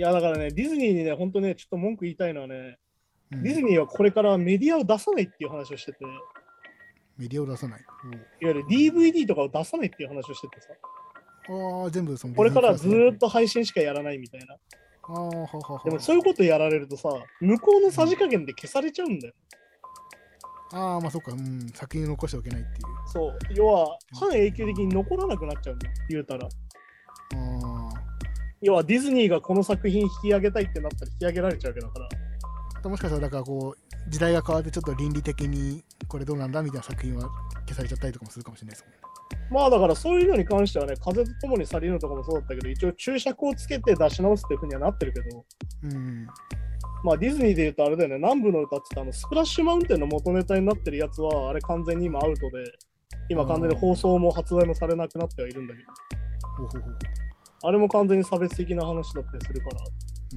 [0.00, 2.78] や、だからね、ディズニーにね、本当ね、ちょっと文句言いたいのはね、
[3.30, 6.12] うんディズニーはこれからメディアを出さないっていう話をしてて、いわ
[7.16, 7.84] メディアを出さない。
[8.40, 10.68] ゆる DVD とかを出さないっていう話をしててさ、
[11.48, 13.20] ああ、全部そのこれからずーっと。
[13.20, 14.54] と配信しかやらないみたいな。
[14.54, 15.82] ああ、ははは。
[15.84, 17.08] でもそういうことやられるとさ、
[17.40, 19.34] 向こうのさじ加減で消されちゃうんだよ。
[20.72, 23.08] ああ、まあそっか、うん、作品を残しておけないっていう。
[23.12, 26.46] そう、要は半永久的に残らなくなっちゃうんだよ、言うたら。
[26.46, 28.02] ああ。
[28.62, 31.98] 要はディズニーがこの作品引き上げたいってなったら引き上げられちゃうわけだか
[32.84, 32.88] ら。
[32.88, 37.28] もしかしたらだからこう時代が変わってちょっと倫理的にこれどうなんだみたいな作品は
[37.66, 38.98] 消されちゃったりとかもするかもしれないですもんね。
[39.50, 45.44] まあだからそういうのに関してはね、風と共に去りぬとかもそうだったけど、一応注釈をつけて出し直すっていうふうにはなってるけど、
[45.84, 46.26] うん。
[47.04, 52.64] まあディズニーで言うとあれだよね、南部の歌ってあのスプラッシュマウンテンの元ネタになってるやつは、あれ完全に今アウトで、
[53.28, 55.88] 今完全に放送も発売もされなくなってはいるんだけど。
[57.64, 59.76] あれも完全に差別的な話だったりするから、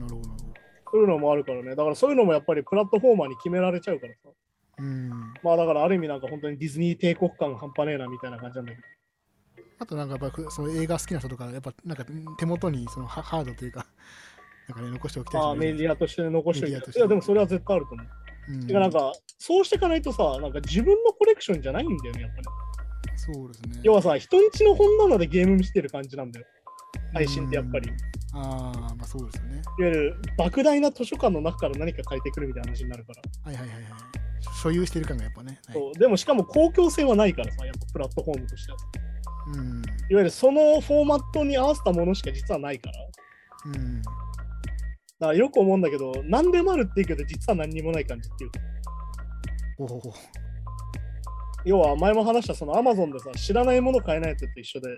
[0.02, 0.54] なるほど、なるほど。
[0.92, 4.30] そういうのもあるからね、だからそういうのもやっぱりプラットフォーマーに決められちゃうからさ、
[4.78, 5.10] うん。
[5.44, 8.84] まあだからある意味なんか本当にディズニー帝国感半端ねえなみたいな感じなんだけど、
[9.80, 12.06] あとなんかやっぱその映画好きな人とか、やっぱなんか
[12.38, 13.86] 手元にそのハハードというか、
[14.68, 18.08] なんかね、残しておきたいまあメディアとして残しておいて、メディアとしていやでもそれは絶対あると思う。
[18.08, 22.48] うんてかなんか、そうしていかないとさ、なんか自分のコレクションじゃないんだよね、やっぱり。
[23.18, 23.80] そうですね。
[23.84, 26.46] 要はさ、人んちの本棚でゲーム見てる感じなんだよ。
[27.14, 27.90] 配信ってやっぱり。
[27.90, 27.98] いうん。
[28.36, 29.58] ああ、まあそうですよね。
[29.58, 33.22] わゆる、莫大な図書館の中から何か借りてくるみたいな話になるから。
[33.52, 33.94] はいはいはいはい。
[34.62, 35.60] 所有してる感がやっぱね。
[35.68, 38.78] はい、そうでもしかも公共性はないからさ、やっぱプラットフォームとしては。
[39.54, 39.78] うん。
[39.78, 43.00] いわゆるそのフォーマットに合わせたものしか実はないから。
[43.68, 44.02] うん。
[44.02, 48.60] だからよく思うんだけど、何でもあるっていうけど、実は何にもない感じっていうか。
[49.80, 50.02] おお
[51.66, 54.90] 要は前も話したその Amazon でさ、知らないもの買えないやつと一緒で、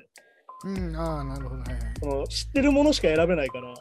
[0.66, 1.62] うん、ああ、なるほど。
[1.62, 1.82] はいはい。
[2.00, 3.74] その知ってるものしか選べないから、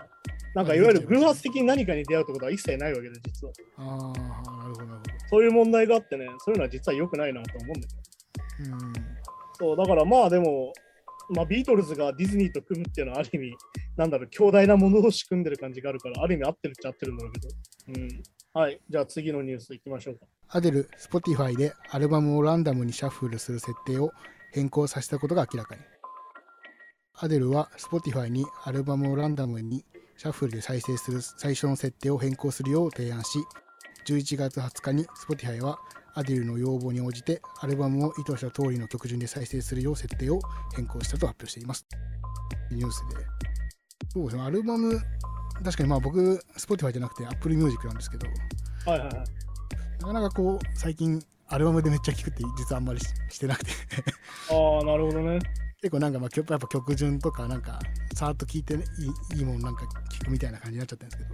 [0.55, 3.53] なんかいわゆる偶発的に何かに出会うってことは一切ないわけで、実は。
[3.77, 7.95] ああ、なるほど、なるそういう問題があってね、そういうのは実は良くないなと思うんだよ。
[8.59, 8.87] ほど。
[8.87, 8.93] うん。
[9.59, 10.73] そう、だからまあでも、
[11.31, 13.55] まあビートルズがディズニーと組むっていうのはある意味、
[13.97, 17.49] なんだろう、強大なものを仕組んでる感じがあるから、ある意味合ってるっちゃ合ってるんだろうけど。
[17.89, 18.23] うん。
[18.55, 20.27] はい、じゃあ次のニュースいきましょうか。
[20.49, 24.12] アデル、Spotify でアルバムをランダムにシャッフルする設定を
[24.53, 25.83] 変更させたことが明らかに。
[27.18, 29.85] アデルは Spotify にアルバムをランダムに
[30.18, 33.38] シャッフルで再生する最初の設定を変更するよう提案し、
[34.07, 35.79] 11月20日に Spotify は
[36.14, 40.40] アデルの要望に応じてアルバムを意図した通りの曲順で再生するよう設定を
[40.74, 41.87] 変更したと発表しています。
[42.70, 43.16] ニュースで。
[44.11, 45.00] そうですね、アルバム、
[45.64, 46.20] 確かにまあ僕、
[46.59, 48.26] Spotify じゃなくて Apple Music なんですけど、
[48.90, 49.14] はいはいはい。
[50.00, 53.70] なかなかこう、最近、アルバムでめっちゃ聴くって実はあんまりししてなくて
[54.50, 55.38] ああ、なるほどね。
[55.83, 57.79] 結構なんかまあ曲やっぱ曲順とかなんか
[58.15, 58.81] さーっと聴いていい
[59.39, 61.31] いいもんなんか聴くみたいな感じになっちゃったんですけど。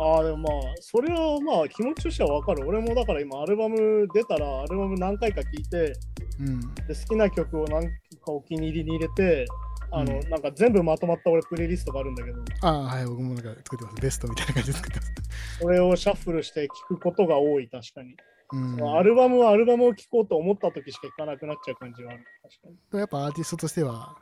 [0.00, 2.66] ああ、でもまあ、それはまあ気持ちとしてはわかる。
[2.66, 5.92] 俺もだから今アルバム出たらアルバム何回か聴いて、
[6.40, 6.60] うん。
[6.60, 7.90] で好きな曲を何か
[8.26, 9.46] お気に入りに入れて、
[9.92, 10.30] あの、うん。
[10.30, 14.02] なんか全部まとまった俺プレイリストがあるんだけど、ああはい僕もなんか作ってます。
[14.02, 15.12] ベストみたいな感じで作ってます。
[15.60, 18.16] それをシャッフルして聴くことが多い、確かに。
[18.52, 22.24] うんアルバムはアルバムを聴こうと思った時しか聴かなくなっちゃう感じはある。
[22.42, 22.98] 確かに。
[22.98, 24.14] やっぱアーティストとしては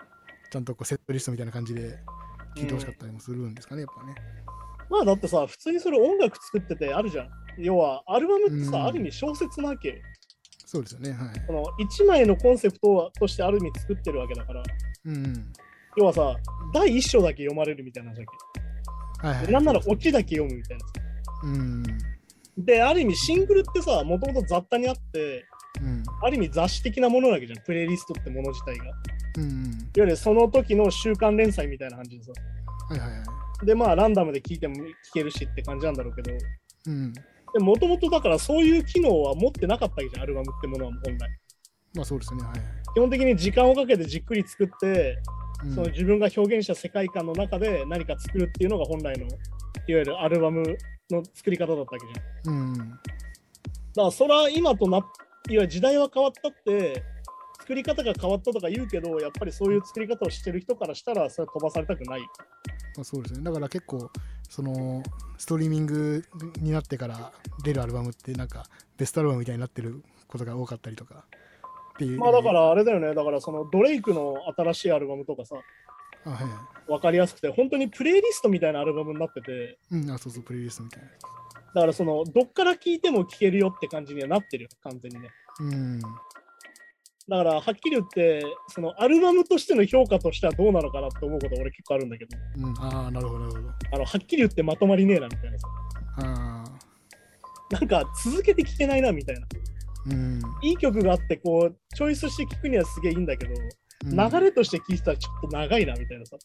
[0.50, 1.98] ちゃんとこうセットリストみたいな感じで
[2.56, 4.14] 聴いてほしかったりもするんですかねやっぱね
[4.90, 7.30] まあだってさ、普通にそれ音楽作っててあるじゃん。
[7.58, 9.94] 要は、アルバムってさ、うんある意味小説なわけよ。
[10.66, 14.62] そうですよねはいその1枚のコンセプトとしてある意味作ってるわけだから、
[15.06, 15.52] うん
[15.96, 16.36] 要はさ、
[16.72, 18.24] 第1章だけ読まれるみたいなじゃ
[19.26, 19.52] はいはいけ。
[19.52, 20.92] なんならオチだけ読むみたいなさ。
[21.44, 21.82] うん
[22.64, 25.44] で、ある意味シングルってさ、もともと雑多にあって、
[25.80, 26.02] うん。
[26.22, 28.84] ある意味雑誌的なものなわけじゃん、プレイリストってもの自体が。
[28.84, 28.94] いわ
[29.38, 29.90] うん。
[29.96, 32.32] ゆるその時の週刊連載みたいな感じでさ。
[32.88, 33.16] はいはいは
[33.62, 33.66] い。
[33.66, 34.82] で、まあ、ランダムで聞いても聞
[35.14, 36.32] けるしって感じなんだろうけど、
[36.86, 37.12] うん。
[37.12, 41.28] でもともとだからそういう機能は持ってなかったわけじゃん、アルバムってものは本来。
[41.94, 42.60] まあそうですねはいはい。
[42.94, 45.18] 基本的に時間をかけてじっくり作って、
[45.64, 45.74] うん。
[45.74, 49.34] その自分が表現した世界観の中で何か作るっていうのが本来のいわ
[49.86, 50.62] ゆるアルバム
[51.14, 52.74] の作り方だったわけじゃん。
[52.74, 52.98] だうんか
[53.96, 55.06] らそれは今とな、いわ
[55.48, 57.02] ゆる時代は変わったって、
[57.60, 62.20] 作り方が変わったとか言うけど、やっぱりそういう作り方をしてる人からしたら、それは飛ばされたくない。
[62.96, 64.10] まあ、そうですねだから結構
[64.48, 65.02] その
[65.38, 66.24] ストリーミング
[66.60, 71.24] になってから出るアルバムってなんかベストアルバムみたいになってることが多かったりとか
[71.94, 75.56] っていうまあだからあれだよね、だからそのドレイクの新しいアルバムとかさ、
[76.24, 76.48] あはいは
[76.88, 76.92] い。
[76.92, 81.08] わかりやすくて、本当にプレイリストみたいなアルバムになってて、うんあそうそうプレイリストみたいな
[81.74, 85.28] だからその、どっから聴いても聴けるよって感じにはなってるよ、完全にね。
[85.60, 86.00] うん。
[86.00, 93.68] だから、はっきり言って、そのアルバムとしての評価としてはどうなのかなって思うこと俺結構あるんだけど、うんああなるほどなるほど。
[93.92, 95.58] あのはっきり言ってまとまりねえなみたいな。
[95.58, 95.68] さ。
[96.16, 99.46] ああなんか続けて聴けないなみたいな。
[100.06, 100.42] うん。
[100.62, 103.68] いい曲があって、こう、チョイスして聴くにはすげえいいんだけど、うん
[104.04, 106.36] 流れとして聴いてたらちょっと長いなみたいなさ。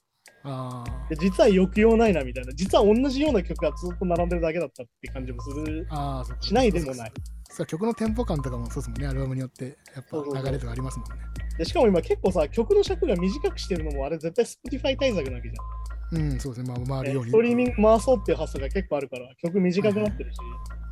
[0.47, 2.53] ああで実は抑揚ないなみたいな。
[2.53, 7.11] 実は同じような曲がずっと並んでるだけだったって感じもするああそうかしないでもない。
[7.49, 11.23] そう曲のテンポ感とかもそうですもんねアルバムによってやっぱ流れとかありますもんね
[11.57, 16.21] でしかも今結構さ、曲の尺が短くしてるのもあれ絶対 Spotify 対策なわけじゃん。
[16.21, 20.37] うんそうですねまあ回るようにストリーミング回そうっていう発想が結構あるから、曲短くなってるし。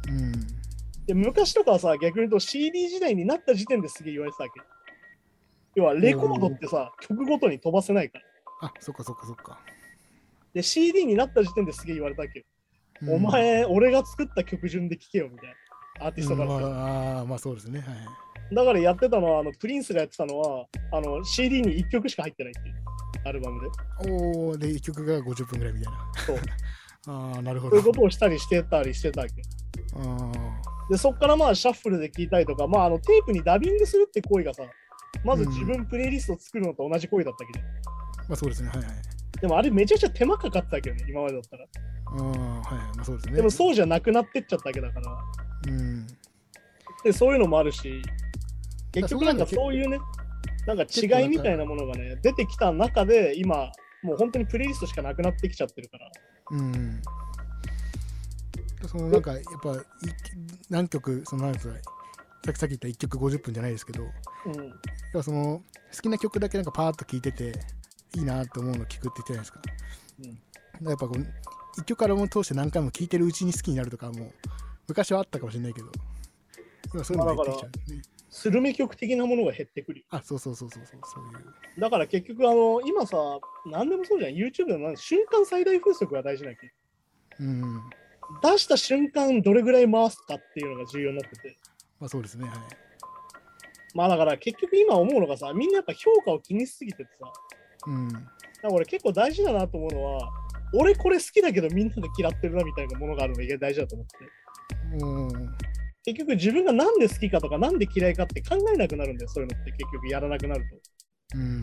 [0.09, 0.33] うん
[1.05, 4.61] で昔とかはさ、逆に言うと CD 時代になった時点ですげえ言われてたわけ。
[5.75, 8.67] 要はレコードってさ、曲ごとに飛ばせないから。
[8.67, 9.59] あそっかそっかそっか、
[10.53, 12.45] で、CD になった時点ですげえ言われたわけよ。
[13.01, 15.49] うんお前、俺が作った曲順で聴けよみたい
[15.99, 16.07] な。
[16.07, 22.75] アーティストうんからしたらまああーまあそうですねはいだからやってたのは、あのプリンスがやってたのは、あの CD に1曲しか入ってないっていう、
[23.25, 24.11] アルバムで。
[24.11, 26.37] おおで1曲が50分ぐらいみたいなそう。
[27.07, 29.33] ああなるほどそういうことをしたりしてたりしてたわけ。
[29.95, 30.31] あ
[30.89, 34.63] で、そっからまあシャッフルで聴いたりとか、まああのテープにダビングするって行為がさ、
[35.23, 38.25] まず自分プレイリストを作るのと同じ行為だったわけじゃん。
[38.25, 38.87] ーまあそうですねはいはい
[39.41, 41.65] でもあれめちゃくちゃ手間かかってたわけどね、今までだったら。
[41.65, 41.67] あ
[42.15, 45.17] あはいはいまあそうですねでもそうじゃなくなってっちゃったわけだから。
[45.67, 46.07] うん
[47.03, 48.01] で、そういうのもあるし、
[48.93, 49.99] 結局なんかそういうね、
[50.65, 53.71] なんか違いみたいなものがね、出てきた中で、今、
[54.03, 56.11] もう本当にプレイリストしかなくなってきちゃってるから。
[56.51, 57.01] うん
[58.87, 59.77] そのなんかやっぱい
[60.69, 61.75] 何曲そのなんつうの
[62.45, 64.73] さっきさっき言った1曲50分じゃないですけどうん。
[65.13, 65.61] ぱその
[65.95, 67.53] 好きな曲だけなんかパーッと聴いてて
[68.15, 69.61] いいなと思うの聞くって言ってたじゃないですか、
[70.19, 70.39] うん
[70.81, 71.25] やっぱこう
[71.77, 74.33] 一曲からも通して何回も聴いてるうちに好きになるとかも
[74.87, 75.87] 昔はあったかもしれないけど
[76.93, 78.01] 今そういうのが減ってきちゃうね
[78.33, 80.03] スルメ曲的なものが減ってくる。
[80.09, 83.17] あそうそうそうそうそうそういうだから結局、あの、今さ、
[83.67, 84.31] 何でもそうじゃん。
[84.31, 86.73] YouTube でも瞬間最大風速が大事なわけ。
[87.39, 87.81] うん
[88.41, 91.57] 出した瞬間どれぐらい回すかっていうのが重要になってて。
[92.03, 92.57] まあそうですねはい
[93.95, 97.31] まあだから結局今思うのがさ、みんなやっぱ評価を気にしすぎててさ、
[97.87, 98.23] うんだか
[98.63, 100.29] ら俺結構大事だなと思うのは、
[100.73, 105.05] 俺これ好きだけどみんなで嫌ってるなみたいなものがあるのが意外に大事だと思ってて。
[105.05, 105.29] うん
[106.05, 110.65] 結局自分がなんで好きかとかなんで嫌いかって考えなくなるんだよ、そういうのって結局やらなくなる
[111.31, 111.37] と。
[111.37, 111.61] うん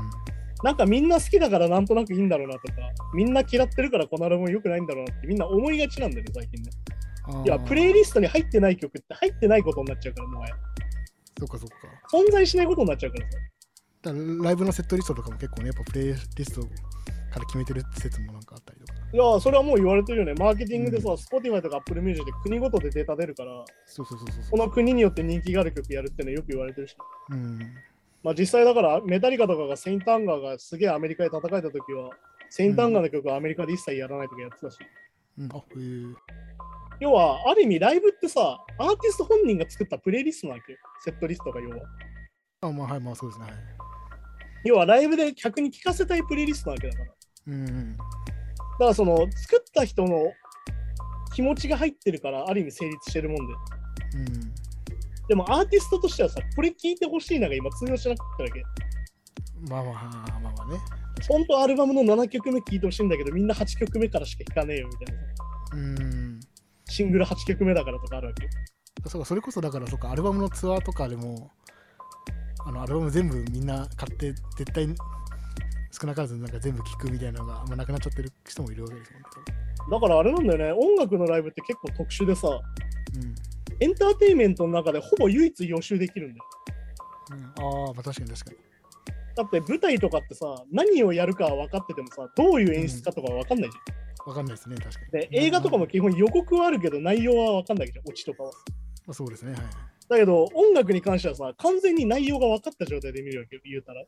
[0.62, 2.74] なんかみんな好きだからなんとなくいいんだろうなとか、
[3.12, 6.70] みんな嫌ってるからこのアルバム良くないんだろうなってみんな思いがちなんだよね、最近ね。
[7.44, 10.54] いや、プレイリストに入ってない曲って入ってないことになっちゃうから、もはや。
[11.38, 11.74] そっかそっか
[12.12, 13.38] 存在しないことになっちゃうからさ。
[14.02, 20.35] だからライブのセットリストとかも結構ねやっぱプレイリストから決めてる説もなんかあったりとかいや、それはもう言われてるよね。
[20.35, 26.96] マーケティングでさ、Spotify とか Apple Music で国ごとでデータ出るから、そうそうそうそうこの国によって人気がある曲やるってのはよく言われてるし。
[27.30, 27.59] うん
[28.22, 30.12] まあ実際だから、メタリカとかが St.
[30.12, 32.11] Anger がすげえアメリカで戦えた時は、
[32.50, 32.82] St.
[32.82, 34.78] Anger の曲はアメリカで一切やらないとかやってたし。
[35.38, 36.49] うんあへえ
[37.00, 40.78] 要は、ある意味ライブってさ、アーティスト本人が作ったプレイリストなわけよ。
[41.04, 41.76] セットリストが要は。
[42.62, 43.54] あまあはいまあそうですねはい
[44.66, 47.06] 要はライブで客に聴かせたいプレイリストなわけだから。
[47.06, 47.14] だ
[47.46, 47.96] うん
[48.78, 50.32] からその、作った人の
[51.34, 53.54] 気持ちが入ってるから、ある意味成立してるもんで。
[54.14, 54.50] うん
[55.28, 58.62] でもアーティストとしてはさ、これ聞いてほしいなが今通用しなかったわけ。
[59.70, 60.80] まあまあまあまあまあね
[61.28, 65.22] 本当アルバムの7曲目聴いてほしいんだけど、みんな8曲目からしか弾かねえよみたいな。
[65.72, 66.19] うん
[66.90, 68.44] シングル8曲目だからとかあるわけ。
[68.44, 68.50] よ。
[69.07, 71.50] そうかそれこそだからそうかアルバムのツアーとかでも
[72.66, 74.87] あのアルバム全部みんな買って絶対
[75.90, 79.29] 少なからずなんか全部聴くみたいなのがあんまなくなっちゃってる人もいるわけですもんね。
[79.90, 83.35] だからあれなんだよね、音楽のライブって結構特殊でさ、うん。
[83.81, 86.44] エンターテインメントの中でほぼ唯一予習できるんだよ。
[87.31, 87.44] うん、
[87.88, 88.69] ああ確かに確かに
[89.42, 93.76] だって舞台とかってさ、何をやるかは分かっててもさ、どういう演出かとかは分かんないじ
[94.26, 95.11] わかんないですね確かにゃん。
[95.11, 98.50] で、映画とかも基本予告はあるけど、内容は分かんないじゃん、オチとかは。
[99.07, 99.62] まあ、そうですねはい
[100.11, 104.05] だけど、音楽に関してはさ、完全に内容が分かった状態で見るわけよ、言うたら。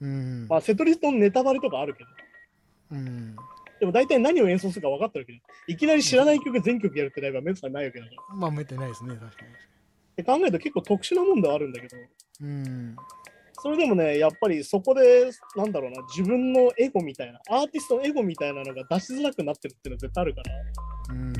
[0.00, 2.10] うんまあ、セトリストのネタバレとかあるけど。
[2.92, 3.36] うん
[3.78, 8.36] でも大体何を演奏するか分かってるわけど、いきなり知らない曲全曲やるってライブはめったにないわけだから。
[8.36, 9.44] まあめってないですね確か
[10.16, 12.02] で考えると結構特殊なもんではあるんだけど、に
[12.42, 12.96] うん
[13.62, 21.32] それでもね、やっぱりそこで、なんだろうな、自分のエゴみたいな、アーティストのエゴみたいなのが出しづらくなってるっていうのは絶対あるから、うん。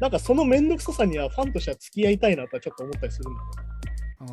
[0.00, 3.46] なんかそのめんどくささにはファンとしては付き合いたいなとはちょっと思ったりするんだよ。
[4.18, 4.24] あ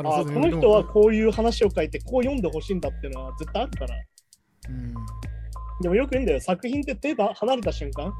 [0.00, 0.02] ー。
[0.02, 3.94] まああ、この人はこういう話を書いて、こう読んでほしいんだっていうのは絶対あるから。
[4.70, 4.94] うん。
[5.82, 8.14] でもよく言うんだよ、作品って手が離れた瞬間、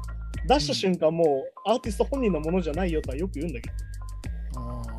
[0.47, 4.90] 出した瞬間もうアーティスト本人のものじゃないよとはよく言うんだけど、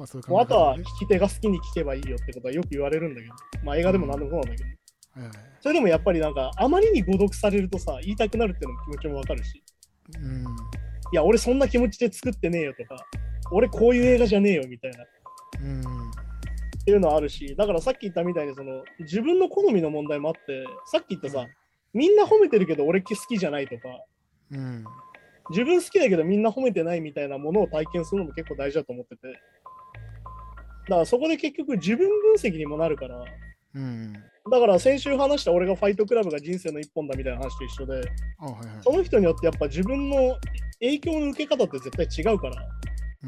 [0.00, 4.68] まあそういうもうあとはね聞き手が好きに聞けばいいよってことはよく言われるんだけど、まあ映画でも何でもそうなんだけど、
[5.20, 5.32] はいはい。
[5.60, 9.62] それでもやっぱりなんか、あまりに誤読されるとさ、言いたくなるっていうのも気持ちもわかるし、
[10.16, 10.42] うん。
[10.42, 10.46] い
[11.12, 13.04] や、俺そんな気持ちで作ってねえよとか、
[13.52, 15.04] 俺こういう映画じゃねえよみたいな。
[15.62, 16.10] うん
[16.80, 21.46] っていうのはあるし、だからさっき言ったみたいにその自分の好みの問題もあって、さっき言ったさ、
[21.92, 23.82] みんな褒めてるけど俺好きじゃないとか、
[24.52, 24.84] うん。
[25.50, 29.22] 自分好きだけどみんな褒めてないみたいなものを体験するのも結構大事だと思ってて、
[30.90, 33.24] だからそこで結局自分分析にもなるから、
[33.74, 34.12] うん
[34.50, 38.00] だから先週話した俺がファイトクラブが人生の一本だみたいな話と一緒で、
[38.38, 38.66] あはいはい。
[38.82, 40.36] その人によってやっぱ自分の
[40.80, 42.56] 影響の受け方って絶対違うから、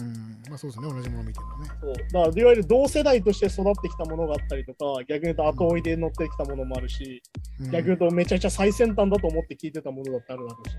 [0.01, 0.43] うん。
[0.49, 0.91] まあそうですね。
[0.91, 1.71] 同じもの見てもね。
[1.81, 1.95] そう。
[1.95, 7.23] だからいわゆる同世代として育ってきたものがあったりとか、逆に言うと後追いで乗ってきたものもあるし、
[7.61, 7.71] うん。
[7.71, 10.75] 逆に言うとめちゃくちゃ最先端だと思って聞いてたものだってあるだろうし、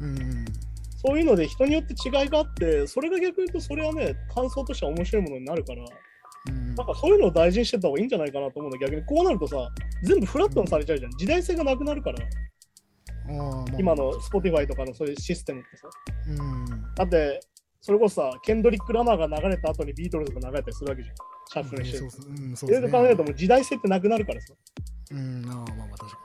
[0.00, 0.44] うん。
[0.96, 5.88] そういうので人によって違いがあって、それが逆に言うとそれはね、感想としては面白いものになるから、うん
[6.46, 9.56] なんかそういうのを大事にしてた方がいいんじゃないかなと思うんだ逆にこうなるとさ、
[10.02, 11.10] 全部フラットにされちゃうじゃん。
[11.12, 12.18] 時代性がなくなるから、
[13.78, 15.88] 今の Spotify とかのそういうシステムってさ。
[16.28, 17.40] うんだって、
[17.80, 21.16] それこそさ、ケンドリック・ラマーが流れた後にビートルズが流れたりするわけじゃん。
[21.52, 22.22] シャッフルにしてるそう。
[22.22, 24.54] そううんそういろいろですね考えるともう時代性ってなくなるからさ。
[25.12, 26.18] うんあーまあまあ確か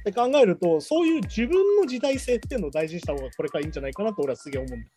[0.00, 4.88] って考えると、そういう自分の時代性っていうのを大事にした方がこれからいいんじゃないかなと俺はすげえ思うんだ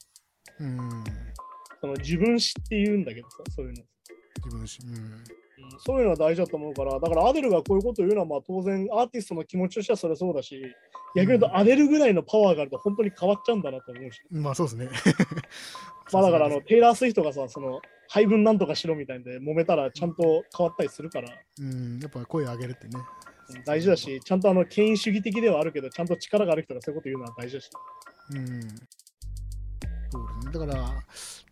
[0.59, 1.03] うん
[1.81, 3.83] その自分史って言うんだけどさ、そういうの。
[4.37, 5.23] 自分しうんうん
[5.79, 10.61] そういうのは大事だと思うから、だからアデルがこういうことを言うのはまあ当然アーティストの気持ちとしてはそれはそうだし、
[11.15, 14.21] 逆に言うとアデルぐらいのパワーがあると本当に変わっちゃうんだなと思うし。
[14.31, 14.89] まあそうですね
[16.11, 22.99] まあだから あのテイラー・スウィフトがさ、その配分なんとかしろみたいんで揉めたらちゃんと変わったりするから、うんやっぱ声上げるってね
[23.55, 27.69] うん大事だし、ちゃんとあの権威主義的ではあるけど、ちゃんと力がある人がそういうこと言うのは大事だし。
[28.31, 28.61] うん。
[30.09, 30.53] そうですね。
[30.53, 31.03] だから、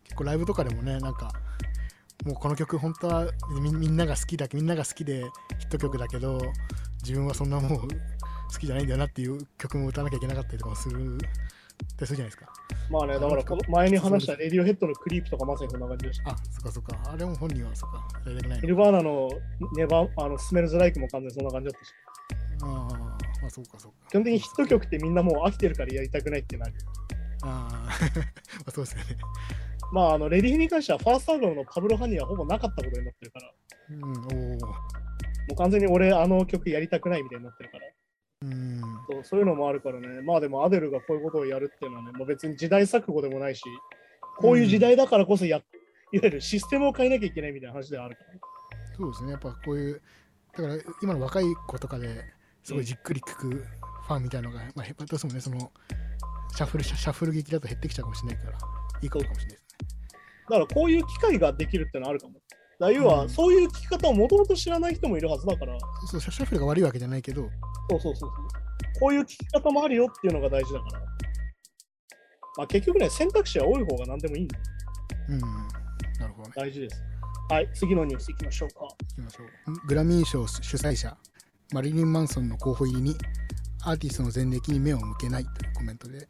[0.04, 1.32] 結構ライブとかでもね、なんか、
[2.26, 3.28] もうこの曲、本当は
[3.62, 5.24] みみんなが好きだけみんなが好きで
[5.60, 6.40] ヒット曲だけど、
[7.02, 7.88] 自分はそんなもう好
[8.60, 12.46] きじゃないんだよなっていう曲も歌わなきゃいけなかったりとかもするってするじゃないですか。
[12.90, 16.32] まあね、だからこの前に話したレディオヘッドのクリープとかまさにそんな感じでした。
[16.32, 17.12] あ、そっかそっか。
[17.12, 18.08] あれも本人はそっか。
[18.26, 19.30] やりたくないのニルバーナの
[19.76, 21.94] ネバあのスメルズライクも完全にそんな感じだったし。
[22.64, 22.98] ああ、
[23.42, 23.98] まあそうかそうか。
[24.10, 26.74] 基本的にヒット曲ってみんなもう飽きてるからやりたくないってなる。
[27.44, 27.90] ああ、
[28.60, 29.18] まあそうですよね。
[29.92, 33.52] まあ、あのレディーに関してはファーストアルバムのパブロ・ハニーはほぼなかったことになってるから、
[33.90, 34.60] うん、おお。
[34.60, 34.74] も
[35.52, 37.88] う完全に俺あの曲やりたくないみたいになってるから。
[38.44, 38.82] うん。
[39.10, 43.64] そうそういうのもあるからね、まあでもアデルがこういうことをやるっていうのはね、もう別に時代錯誤でもないし、
[44.38, 45.64] こういう時代だからこそや、いわ
[46.12, 48.40] ゆるシステムを変えなきゃいけないみたいな話ではあるから、ね。
[48.98, 49.32] そうですね。
[49.32, 50.02] やっぱこういう、
[50.54, 52.26] だから今の若い子とかで
[52.64, 55.72] すごいじっくり聴くファンみたいなのが、まあ、どうしてもね、その、
[56.56, 58.58] シャッフル、シャッフル劇だと減ってきちゃうかもしれないから、
[59.02, 59.61] いいことかもしれない。
[60.50, 62.34] だからこういう機会ができるってのはあるかも。
[62.80, 65.78] だ要は、うんそういう聞き方をもともと知らない人もいるはずだから、
[66.08, 67.50] そうシャッフルが悪いわけじゃないけど、
[67.90, 68.30] そうそうそうそう。
[69.00, 71.00] こういう聞き方もあるよっていうのが大事だから。
[72.58, 74.64] まあ結局ね、選択肢は多い方が何でもいいんだよ。
[75.30, 75.40] うん。
[76.20, 76.54] なるほどね。
[76.56, 77.04] 大事です。
[77.50, 78.88] はい、次のニュースいきましょうか。
[79.12, 79.88] いきましょう。
[79.88, 81.18] グラミー賞主催者、
[81.74, 83.18] マリリン・マンソンの候補入りに、
[83.84, 86.28] アーティストの前歴に目を向けないというコメントで、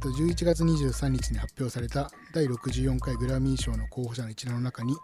[0.00, 4.96] と11月23日に発表された第64回グラミー賞の候補者の一覧の中に、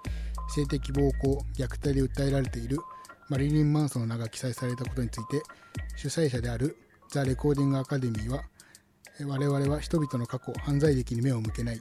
[0.49, 2.79] 性的暴行、虐待で訴えられている
[3.29, 5.43] マリリン・マンソンの名が記載されたことについて、
[5.97, 6.79] 主催者である
[7.11, 8.45] ザ・レコーディング・アカデミーは、
[9.21, 11.81] え我々は人々の過去、犯罪歴に目を向けない。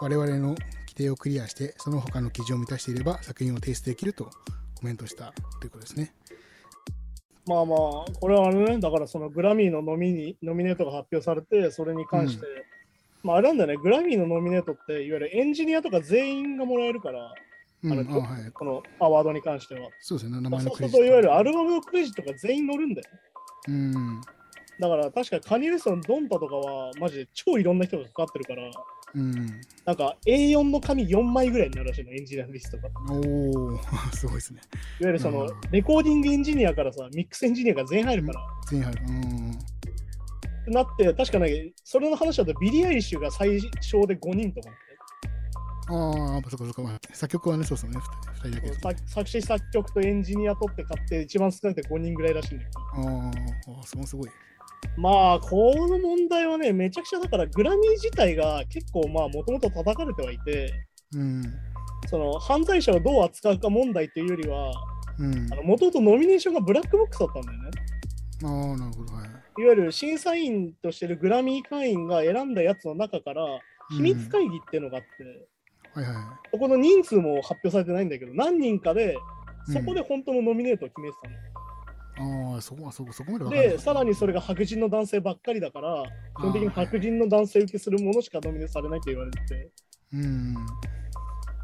[0.00, 4.30] 我々の規定をクリアして、その他の基準を満たしていれば作品を提出できると
[4.74, 6.12] コメントしたということですね。
[7.48, 7.78] まあまあ、
[8.20, 12.46] これはね、だからそのグラミーのノミにノミネートが発表されて、それに関して、
[13.22, 17.32] まああれなんだよね、グラミーのノミネートって、いわゆるエンジニアとか全員がもらえるから、
[17.84, 18.50] うん、あのあはい。
[18.52, 19.88] このアワードに関しては。
[20.00, 21.02] そうですね、名前のクレジット。
[21.02, 23.08] ると、いわゆるアルバムのクレジットが全員載るんだよ。
[23.68, 24.20] うん。
[24.80, 28.62] だから確かカニウエストのドンタとかは、マジで超いろんな人がかかってるから、
[29.14, 29.60] うん。
[29.84, 32.88] なんか A4 の紙4枚ぐらいになるらしいの、エンジニアリストが。
[32.88, 33.78] いわおお
[34.14, 34.60] すごいですね。
[35.00, 38.40] ゆるそのうんレコーディングエンジニアからさ、ミックスエンジニアが全員入るから。
[38.70, 39.02] 全員入る。
[39.08, 39.50] うん。
[39.50, 39.54] っ
[40.64, 44.70] てなって、確かね、それの話だとビリー・アイリッシュが最小で5人とか
[45.90, 46.88] ああ、そこそこ。
[47.14, 48.74] 作曲はね、そうですよね、2人だけね。
[48.74, 53.08] 作作詞作曲とエンジニア取って買って一番少なくて5人ぐらいらしいんだけど。
[53.08, 54.28] ああ、それもすごい。
[54.96, 60.72] まあ、この問題はね、めちゃくちゃだから、グラミー自体が結構、まあ、もともと叩かれてはいて、
[61.14, 61.42] うん。
[62.08, 64.72] その犯罪者をどう扱うか問題っていうよりは、
[65.18, 65.48] うん。
[65.66, 67.70] もともとノミネーションがブラックボックスだったんだよね。
[68.44, 69.14] ああ、なるほど。
[69.14, 69.26] はい。
[69.26, 73.44] いわゆる審査員としてるグラミー会員が選んだやつの中から、
[73.90, 75.48] 秘密会議っていうのがあって、
[75.94, 76.14] はいはい。
[76.52, 79.16] そこの人数も発表されてないんだけど、何人かで、
[79.72, 81.36] そこで本当のノミネートを決めてたの。
[81.36, 81.57] あ
[82.18, 86.04] あ、そこ、そこ、そこまでで、さらにそれが白人の男性ばっかりだから、
[86.36, 89.70] 基本的に白人の男性受けするものしかノミネされないって言われてて、
[90.14, 90.54] うん。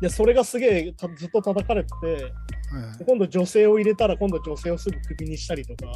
[0.00, 2.32] で、それがすげえたずっと叩かれてて。
[3.06, 5.92] 今度女性を入れたら今度女性をすぐクビにしたりとか、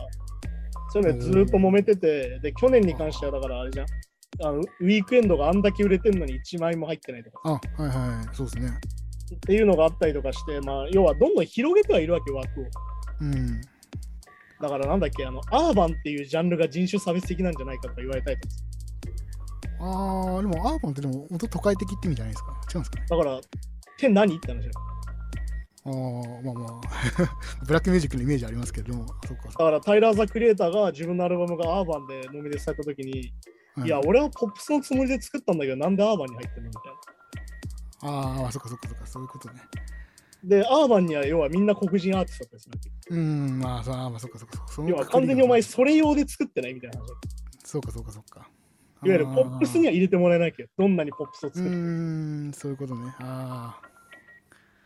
[0.92, 3.86] そういうのでずーっと揉めてて、で、去年に関してはだからあれじゃん、
[4.42, 8.36] あのウィークエンドがあんだけ売れてるのに1枚も入ってないとか、あ、はいはい。
[8.36, 8.70] そうですね。
[9.36, 12.64] っていうのがあったりとかして、まあ、要はどんどん広げてはいるわけよ、枠を。
[13.20, 13.60] うん。
[14.60, 18.54] だからなんだっけ、あの、アーバンっていうジャンルが人種差別的なんじゃないかとか言われたりとか
[19.80, 22.52] ああ、でもアーバンってでも、本当都会的って意味じゃないですか。
[22.72, 23.06] 違うんですかね。
[23.08, 23.40] だから、っ
[23.98, 24.68] て何って話
[25.84, 25.92] ああ、
[26.42, 26.80] まあまあ。
[27.64, 29.00] ブラックミュージックのイメージありますけど、そ
[29.34, 29.48] っか。
[29.48, 33.32] だから、タイラー・ザ・クリエイターが自分のアルバムがアーバンでノミネートされたときに、
[33.76, 38.42] うんいや、俺はポップスのつもりで作ったんだけど、なんでアーバンに入ってんのみたいな。
[38.44, 39.60] ああ、そっかそっかそっか、そういうことね。
[40.44, 43.14] で、アーバンには要はみんな黒人アーティストだったりするわけ？
[43.14, 44.90] うん、まあ、そまあ、そっかそっかそっか。
[44.90, 47.14] 要は完全にお前それ用で作ってないみたいな話だ
[47.64, 48.48] そうかそうかそうか。
[49.04, 51.82] いわゆるポップスには入れてもらえないけど、どんなにポップスをう作っても。
[51.82, 53.14] ーん、そういうことね。
[53.20, 53.80] あ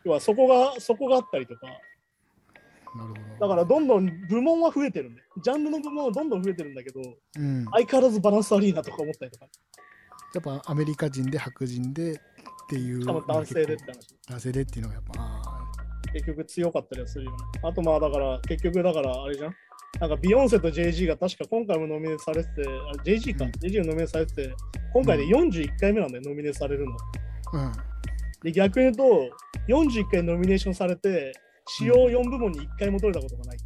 [0.05, 3.47] 要はそこが、そこがあったりとか、あ、なるほど。
[3.47, 6.99] だからどんどん部門は増えてるんで、ジャンルの部門はどんどん増えてるんだけど、
[7.37, 9.47] うん、相変わらずバランス悪いなとか思ったりとか、
[10.35, 12.21] やっぱアメリカ人で白人で
[12.63, 13.05] っていう。
[13.05, 14.15] 男性でって話。
[14.29, 15.41] 男性でっていうのがやっぱ、あ
[16.13, 17.37] 結局強かったりはするよね。
[17.63, 19.53] あとまあだから、結局だからあれじゃん。
[19.99, 24.55] なんかビヨンセと JG が確か今回もノミネートされてて、あ JG か、うん JG がノミネートされてて、
[24.93, 26.97] 今回で41回目なんだよ、ノミネートされるの。
[27.53, 27.71] あ、うん。
[28.43, 29.35] で、逆に言うと、
[29.67, 31.33] 41回ノミネーションされて、
[31.67, 33.57] 主要4部門に1回も取れたことがない。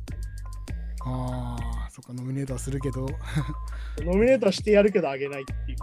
[1.10, 1.58] あ
[1.90, 3.06] そっか、ノミネートはするけど、
[4.04, 5.78] ノミネートはしてやるけどあげないっていう。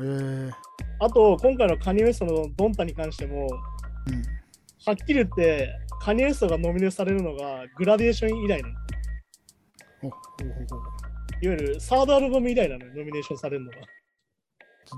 [0.00, 0.52] えー、
[1.00, 3.48] あと、今回のカニウエストのドンタに関しても、
[4.06, 4.22] うん。
[4.86, 8.74] はっきり言って、カニウエストがノミネートされるのがグラデーション以来なの。
[11.40, 13.78] いわゆるサードアルバム以来なのよ、ノミネーションされるのが。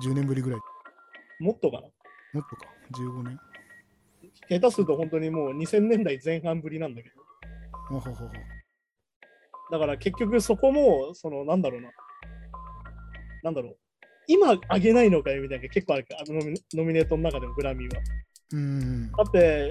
[0.05, 0.61] 10年ぶりぐらい。
[1.41, 1.83] もっとかな。
[1.83, 1.93] もっ
[2.49, 3.39] とか、15年。
[4.49, 7.17] 下手すると本当にもう2000年代前半ぶりなんだけど。
[7.89, 8.29] ほうほうほ
[9.73, 11.91] だから結局そこも、そのなんだろうな。
[13.43, 13.80] なんだろう。
[14.33, 18.03] 今あげないのかよみたいな結構あるから、ノミノミネートの中でもグラミーは。
[18.53, 19.11] うん。
[19.13, 19.71] だって、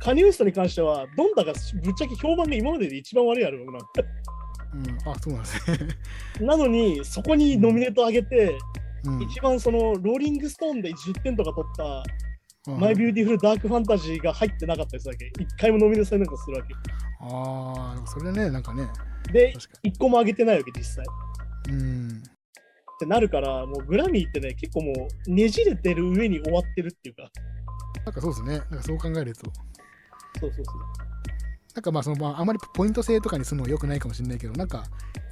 [0.00, 1.52] カニエウエストに関しては、 Donda が
[1.82, 3.84] ぶっちゃけ評判が今までで一番悪いアルバムなの。
[4.74, 5.88] うん、あ、そうなんですね。
[6.46, 8.58] なのに、そこにノミネート上げて、
[9.04, 12.02] うん、一番そのローリングストーンで10点とか取った、
[12.72, 16.82] あ My Beautiful Dark Fantasy が入ってなかったやつだけ、一回もノミネートされなかったりするわ
[17.20, 18.86] ああ、それね、なんかね、
[19.26, 19.32] け。
[19.32, 21.04] で、一個も上げてないわけ、実際。
[21.68, 21.74] に。
[21.74, 22.22] うん。
[22.94, 27.30] ってなるから、もうグラミーってね、結構もうねじれてる上に終わってるっていうか、
[28.04, 29.50] なんかそうですね、なんかそう考えると、
[30.40, 30.76] そうそうそう。
[31.74, 34.84] なんかまあその、まあ、あまりポイント制とかにするのは良くないかもしれないけど、なんか、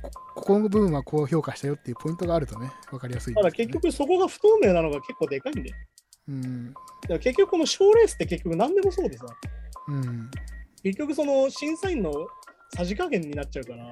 [0.02, 5.70] こここの部分はこう評価したよっていうポイントがあるとね、分かりやすいただ結局そこが不透明なのが結構でかいんで。
[6.28, 6.74] うん。
[7.20, 9.26] 結局この賞レースって結局何でもそうでさ、
[9.88, 10.30] うん。
[10.82, 12.12] 結局その審査員の
[12.74, 13.84] さじ加減になっちゃうから、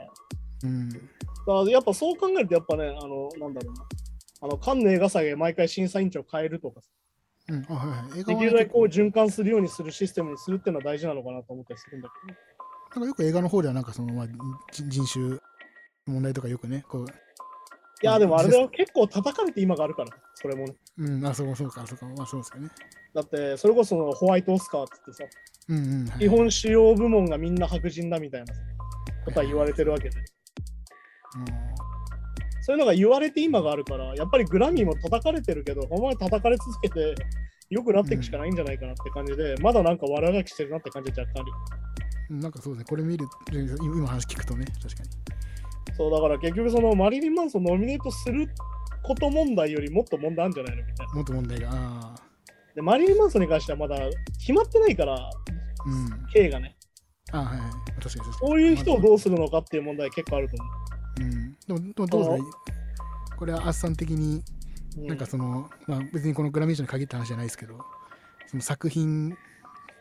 [0.64, 0.88] うん。
[0.90, 1.02] だか
[1.46, 3.86] らやっぱそう考えるとやっぱね、あの、なんだろうな。
[4.42, 6.88] あの、カンヌ映画祭で毎回審査委員長変えるとかさ、
[7.48, 7.66] うん。
[7.68, 12.38] あ、はいではきるだけこう循環するようにするシステムにするっていうのは大事なのかなと思ったりするんだけど、
[12.94, 14.26] なんかよく映画の方ではなんかその、まあ、
[14.72, 15.38] 人人種
[16.06, 17.06] 問題とかよくね、こう、
[18.02, 20.74] いや、でもあれだよ、結構叩かれて今があるから、それもね。
[20.98, 22.70] うん、あ、そうそうか、そうか、まあそうですよね。
[23.14, 25.24] だって、それこそホワイトオスカーっつってさ、
[25.68, 26.06] うんうん。
[26.08, 28.60] はい基本主要部門がみんな白人だみたいなさ
[29.24, 30.16] ことは言われてるわけで、
[32.62, 37.14] そういうのが言われて今があるから、やっぱりグラミーも叩かれてるけど、お前叩かれ続けて、
[37.70, 41.44] 良くなっていくしかないんじゃないかなって感じで、まだなんか悪あがきしてるなって感じは若干あ
[42.30, 45.08] るなんかそうですね、これ見る、今今話聞くとね、確かに。
[45.96, 48.48] そうだから結局そのマリリン・マンソンノミネートする
[49.02, 51.14] こと問題よりもっと問題あるんじゃないのみたいな。
[51.14, 52.14] もっと問題が、
[52.74, 53.96] で、マリリン・マンソンに関してはまだ
[54.38, 55.30] 決まってないから、
[55.86, 56.26] うん。
[56.32, 56.76] 刑がね。
[57.32, 58.34] あはいはい、確かに確かに。
[58.38, 61.56] そういう人をどうするのかっていう問題結構あると思うん。
[61.66, 64.42] でも、どうですかこれはアッサン的に、
[64.98, 65.02] う。
[65.04, 67.78] うなんかその、まあ別にこのグラミー賞に限った話じゃないですけど、
[68.46, 69.36] その作品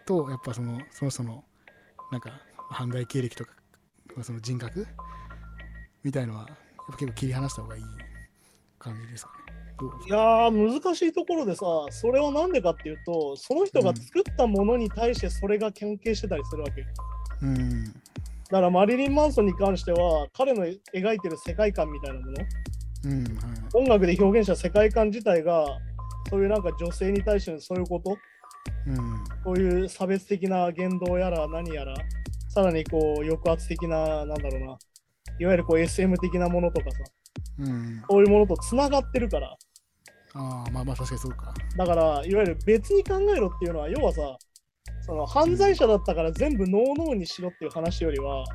[0.05, 1.43] と、やっぱその、その人の、
[2.11, 3.51] なんか、犯罪経歴とか、
[4.21, 4.85] その人格
[6.03, 6.57] みたいのは、やっ
[6.91, 7.83] ぱ結構切り離した方がいい
[8.77, 9.49] 感じですかね。
[10.07, 16.87] いやー難しいところでさそれはなんでかっていうとその人が作ったものに対してそれが関係してたりするわけよ
[17.43, 17.93] うん。
[18.51, 22.33] だからマリリン・マンソンに関しては彼の描いてる世界観みたいなもの
[23.05, 23.33] うん、はい。
[23.73, 25.65] 音楽で表現した世界観自体が
[26.29, 28.17] そういうなんか女性に対してのそういうこと
[28.87, 29.23] うん。
[29.43, 31.93] そういう差別的な言動やら何やら
[32.49, 34.77] さらにこう抑圧的ななんだろうな
[35.39, 36.97] いわゆるこう SM 的なものとかさ
[37.59, 38.03] うん。
[38.09, 39.55] そういうものとつながってるから
[40.33, 41.53] ああ、まあまあ確かにそうか。
[41.75, 44.37] だから、いわゆる別に考えろっていうのは、要はさ、
[45.09, 48.45] その犯罪者だったから全部ノーノーにしろっていう話よりは、うん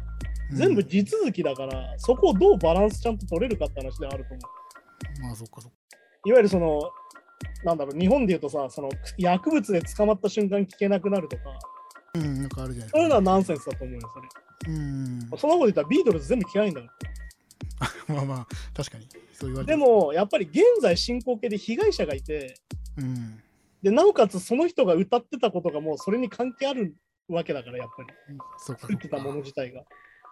[0.53, 4.41] 全部地続きだから、そこをどうバランスちゃんと取れるかって話であると思
[5.19, 5.23] う。
[5.23, 5.77] まあそっかそっか。
[6.27, 6.83] いわゆるその、
[7.65, 11.43] なんだろう、日本で言うとさ、その薬物で捕まった瞬間聞けなくなるとか、
[12.15, 14.75] うん、なんかあるじゃないそういうのはなナンセンスだと思うよ、それ。
[14.75, 15.21] うん。
[15.21, 16.87] そんなこと言ったらビートルズ全部嫌いんだか
[18.09, 18.15] ら。
[18.15, 18.47] まあまあ、
[18.77, 19.09] 確かに。
[19.33, 22.55] そう言われてで、も、やっぱり現在進行形で被害者がいて、
[22.99, 23.43] うん。
[23.85, 26.97] で、なおかつその人が歌ってたことがもうそれに関係ある
[27.29, 28.09] わけだから、やっぱり。
[28.59, 28.83] そうか。
[28.83, 29.81] 作ってたもの自体が。
[29.81, 29.87] うん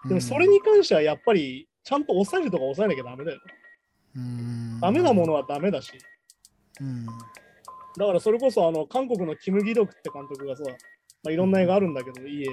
[0.09, 3.39] でもそれに関してはやっぱりちゃんと抑えるとか抑えなきゃダメだよ
[4.81, 5.93] ダメなものはダメだし。
[6.81, 7.07] うん。
[7.07, 10.65] だからそれこそあの韓国のキム・ギドクって監督がさ、
[11.23, 12.49] まあ、いろんな映画あるんだけど、いい映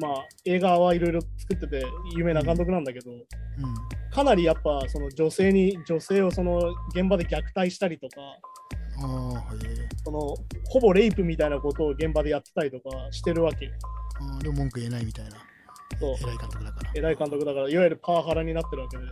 [0.00, 1.84] まあ映画はいろいろ作ってて
[2.16, 3.20] 有名な監督なんだけど、うん。
[4.10, 6.58] かなりやっぱその女性に女性をその
[6.94, 8.16] 現場で虐待したりとか。
[10.04, 10.34] その
[10.68, 13.72] ほぼレイプみたいなことを現場でやってたりとかしてるわけよ。
[14.20, 15.30] ああ、でも文句言えないみたいな。
[16.00, 16.90] そう偉い監督だから。
[16.94, 19.10] 偉い監督だから、いわゆるパワハラになってるわけで、うん。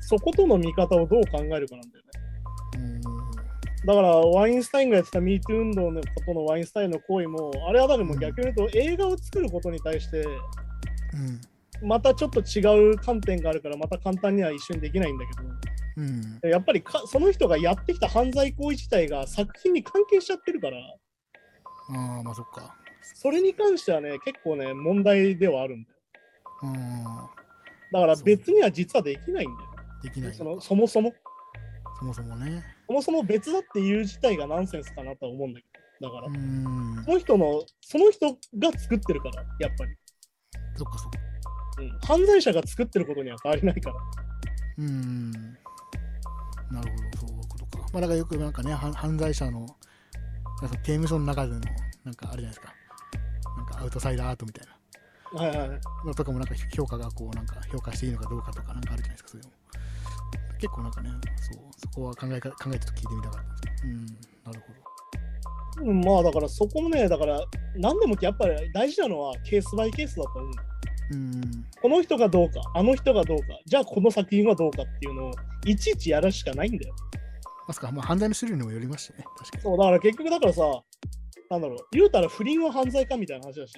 [0.00, 2.10] そことの見方をどう考えるかなんだよね。
[2.76, 3.00] うん。
[3.86, 11.88] だから、ワインスタインがやってた MeToo 運動のことのワインスタインの行為も、あれはだでも逆に言うと、映画を作ることに対して、うん。
[11.88, 15.32] またちょっと違う観点があるから、また簡単には一緒にできないんだけ
[16.00, 16.40] うん。
[16.40, 22.74] ど、やっぱりかその人がやってきた犯罪行為自体が作品に関係しちゃってるから、ああ、まあそっか。
[23.02, 25.96] それに関してはね、結構ね、問題ではあるんだよ。
[26.62, 27.04] うん。
[27.92, 29.70] だから別には実はできないんだよ。
[30.02, 31.12] できないそのそもそも。
[31.98, 32.64] そもそもね。
[32.86, 35.66] そもそも別だっていう自体がナンセンスかなとは思うんだけ
[36.00, 36.08] ど。
[36.08, 37.04] だから、うーん。
[37.04, 39.94] その人の、その人が作ってるから、やっぱり。
[40.76, 41.18] そっかそっか。
[41.78, 43.96] うん、犯罪者が作ってることには変わりないから。
[44.78, 45.59] うーん。
[46.70, 47.78] なるほど、そういうことか。
[47.92, 49.60] まあ、だからよくなんかね、犯罪者の、
[50.62, 51.60] なんか刑務所の中での、
[52.04, 52.74] なんかあるじゃないですか。
[53.56, 54.80] なんかアウトサイダーアートみたいな。
[55.32, 55.80] はいはい。
[56.04, 59.52] のとかもなんか評価がこうなんか評価していいのかどうかとかなんかあるじゃないですかそういうの
[60.58, 64.80] 結構なんかねそうそこは考えか考えて聞いてみたかったんですけどうんなるほど
[65.82, 67.40] うん、まあだからそこもね、だから
[67.76, 70.52] 何でもやっぱり大事なのはケースバイケースだと思う。
[71.10, 71.66] うん。
[71.80, 75.32] この人がどうか、あの人がどうか、じゃあこの作品はどうかっていうのを
[75.66, 76.94] いちいちやるしかないんだよ。
[77.66, 79.24] まさか、まあ、犯罪の種類にもよりますしね。
[79.38, 79.62] 確かに。
[79.62, 80.62] そう、だから結局だからさ、
[81.50, 83.74] なんだろう、言うたら不倫は犯罪かみたいな話だし、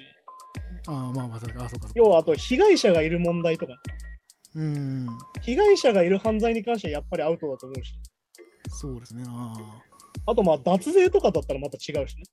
[0.87, 1.89] ああまあまあそあそうか。
[1.95, 3.74] 要はあと被害者がいる問題とか、
[4.55, 5.07] うん。
[5.41, 7.95] 被害者がいる犯罪に関してはやっぱりアウトだと思うし、
[8.68, 9.55] そうですねあ
[10.26, 12.24] あとまあ脱税とかだったらまた違うしね。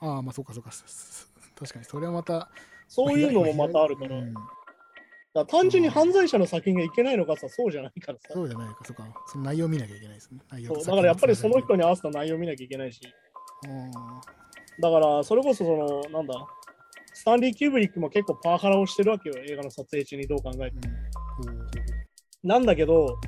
[0.00, 0.72] あああまあそうかそうか。
[0.72, 2.50] すす確かにそれはまた
[2.94, 4.34] そういうのもまたあるから、うん。
[5.34, 8.28] だ単純に犯罪者の作品がいけないのかさ、そうじゃないからさ。
[8.32, 8.76] そうじゃないか。
[8.84, 9.04] そうか。
[9.26, 10.40] その内容を見なきゃいけないですね。
[10.48, 13.00] 内容だからやっぱりその人にに合わせた内容を見なきゃいけないし、
[13.66, 14.20] あ
[14.80, 16.34] だからそれこそその、なんだ、
[17.12, 20.94] スタンリー・キューブリックも結構パワハラをしてるわけよ、映画の撮影中にどう考えても。
[21.48, 22.48] うん。
[22.48, 23.18] なんだけど、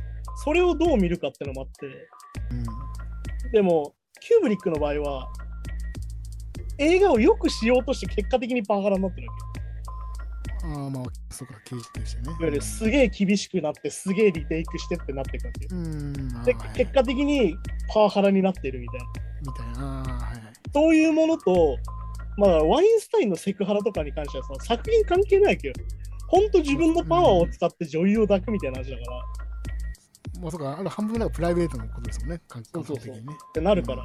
[0.44, 1.90] それをどう見るかってのもあって、う
[3.44, 3.50] うん。
[3.50, 5.28] でも、キューブリックの場合は、
[6.78, 9.55] 映画をよくしようとして結果的にパワハラになってるわけよ。
[10.68, 15.52] ああまあそうか刑事としてねいわゆるすげえ厳しくなって、すげえリテイクしてってなっていくわ。
[15.70, 16.12] うん
[16.44, 17.56] で、はい結果的に
[17.92, 19.06] パワハラになっているみたいな。
[19.42, 21.78] みたいなはいはいそういうものと、
[22.36, 25.74] まあ、ワインスタインのセクハラとかに関してはさ、作品関係ないわけよ。
[26.28, 29.02] ほんと自分のパワーを使って女優を抱くみたいな話だか
[30.34, 33.34] ら、もうそうか、あの半分なんかプライベートのことですもんね、感そうそうそう覚的にね。
[33.34, 34.02] ってなるから、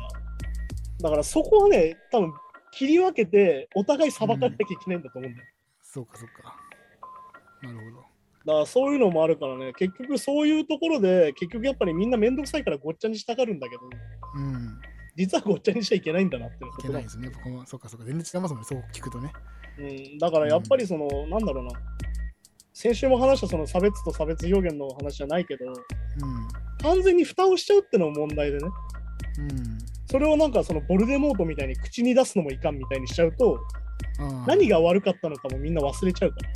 [1.02, 2.34] だからそこはね、多分
[2.72, 5.48] 切り分けて、お互い裁かなきゃいけないんだと思うんだよ。
[5.92, 6.56] そうか、そうか。
[7.62, 7.98] なるほど。
[8.46, 13.82] だからそういうのもあるからね、結局そういうところで、結局やっぱりみんなめんどくさいからごっちゃにしたがるんだけど、
[14.36, 14.80] うん。
[15.18, 17.30] 実はごっちゃにしちゃいけないんだなっていういことだけないですね。
[17.30, 18.06] 僕もそうか、そうか。
[18.06, 19.34] 全然違いますもんね、そう聞くとね。
[19.80, 21.72] うん、だからやっぱりその、なんだろうな、
[22.74, 25.76] 先週も話したその差別と差別表現の話じゃないけど、う
[26.82, 28.72] 完全に蓋をしちゃうってのも問題でね、ん。
[28.72, 29.78] うん。
[30.10, 33.60] それをなんかそのボルデモートみたいに口に出すのもいかんみたいにしちゃうと、
[34.48, 36.50] 何が悪かったのかもみんな忘れちゃうから。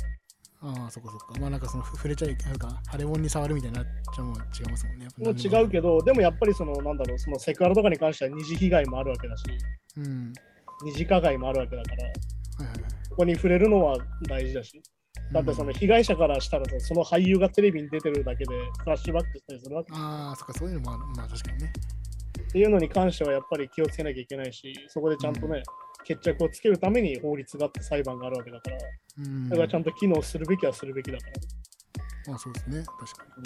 [0.62, 1.40] ああ、そっかそっか。
[1.40, 5.08] まあなんかその触れちゃいけないか、腫れ物に触るみたいになっちゃも違いますもんね。
[5.18, 9.44] もう違うけど、でもやっぱりその、なんだろう、そのセクハラとかに関しては二次被害もあるわけだし、
[9.96, 10.02] ど。
[10.02, 10.32] うん。
[10.84, 12.92] 二次加害もあるわけだから、はいはいはい。
[13.10, 13.96] ここに触れるのは
[14.28, 14.82] 大事だし、
[15.32, 21.72] だってその被害者からしたらさ、その俳優がテレビに出てるだけでフラッシュバックしたりするわけああ、そっか、そういうのもあるまあ確かにね。
[22.56, 25.62] っていうのに関してはやっぱり気をつけなきゃいけないし、そこでちゃんとね、
[26.04, 28.78] 決着をつけるために法律があって裁判があるわけだから、
[29.18, 29.48] うん。
[29.50, 31.32] だからちゃんと機能するべきはするべきだから。
[32.28, 32.82] まあそうですね。
[32.82, 33.44] 確かうん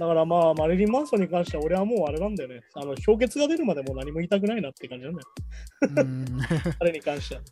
[0.00, 2.60] だからまあ、マリリン・マンソンに関しては、俺はもうあれなんだよね。
[2.74, 5.28] あの、評決が出るまでもう何も言いたくないなって感じなんだよ。
[6.80, 7.42] 彼に関しては。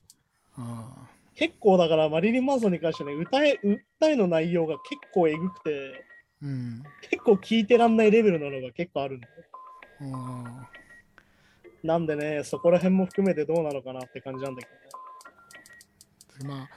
[0.59, 6.05] あ結構だから、マリリン・マンソンに関してはね、歌え、訴えの内容が結構えぐくて、
[6.43, 6.47] あ。
[6.47, 6.83] うん。
[7.09, 9.35] 結構聞いてらんないレベルなのが結構あるんだよ。
[10.01, 10.69] あ
[11.83, 14.69] なんでね、そこら辺も含めてどうなのかなって感じなんだけ
[16.45, 16.55] どね。
[16.55, 16.59] あ。
[16.59, 16.69] まあ、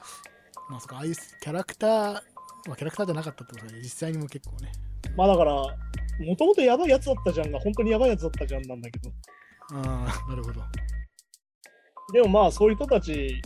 [0.69, 2.13] まあそっか、ああいうキャラクター、
[2.67, 4.71] まあキャラクターじゃなかったってことで、実際にも結構ね。
[5.15, 9.09] まあだから、もともとやばいやつだったじゃんが、本当にやばいやつだったじゃんなんだけど。
[9.73, 10.61] ああ、なるほど。
[12.13, 13.41] でもまあ、そういう人たち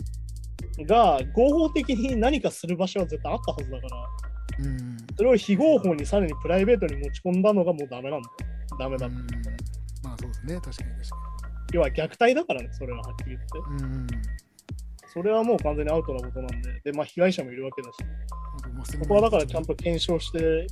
[0.86, 4.96] が合法的に何かする場所は絶対あったはずだから、うん。
[5.16, 8.34] それを非合法にさらにプライベートに持ち込んだのがもうダメなんだよ。
[8.78, 9.06] ダメだ。
[9.06, 9.26] うん
[10.02, 11.16] まあそうですね、確かに確か
[11.72, 13.84] 要は虐待だからね、それははっきり言って。
[13.84, 13.92] に。
[13.92, 14.06] うん。
[15.12, 17.98] それはもう完全にアウトなことなんで、で、まあ被害者もいるわけだし、
[18.98, 20.66] こここはだからちゃんと検証して、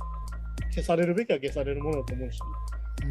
[0.71, 2.39] 消されるべきは消されるものだと思うし、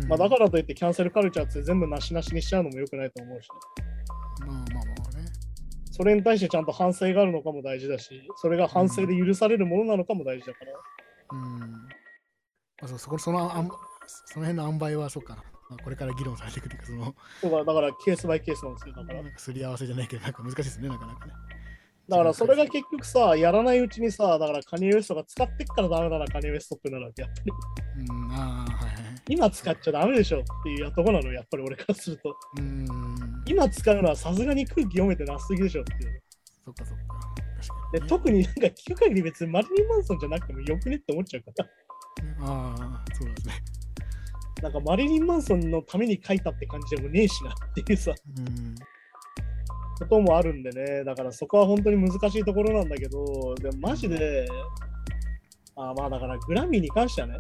[0.03, 3.49] うん、まあだからといってキャンセルカルチャーって全部なしなしにしちゃうのも良くないと思うし、
[4.41, 4.81] まあまあま
[5.15, 5.27] あね。
[5.91, 10.73] それに対してちゃんと反省があるのかも大事だし、それが反省で許されるものなのかも大事だから、
[11.33, 11.61] うん。
[11.61, 11.89] ま
[12.83, 13.69] あ、そうそこそのあん
[14.27, 15.43] その辺の塩梅はそうかな。
[15.71, 18.95] まあ、これから議論されてくるか、その、だからだからケースバイケースなんですよ。
[18.95, 21.33] だからすり合わせじゃないけど、なんか難しいですね、なかなかね。
[22.09, 27.23] だからそれが結局さ、やらないうちにさ、だからカニエ・ウエストが使ってっからダメだな、カニエ・ウエストってなるわけ。
[27.23, 27.53] やっぱり
[28.09, 29.03] うん、ああ、はいはい。
[29.29, 32.37] 今使っちゃダメでしょっていうとこなのよ、やっぱり俺からすると。
[32.59, 33.43] うん。
[33.47, 36.23] 今使うのはさすがに空気読めてなすぎでしょっていう。
[36.65, 37.03] そっかそっか。
[37.93, 41.69] で特になんか聞く限り別にマリリン・マンソンじゃなくてもよくねって思っちゃうから。
[42.41, 43.55] ああ、そうですね。
[44.63, 48.75] なんかマリリン・マンソンのために書いたって感じでもねえしなっていうさ、うん。
[49.99, 54.47] こともあるんでね、だからそこは本当に難しいところなんだけど、でもマジで、
[55.77, 57.39] あまあだからグラミーに関してはね、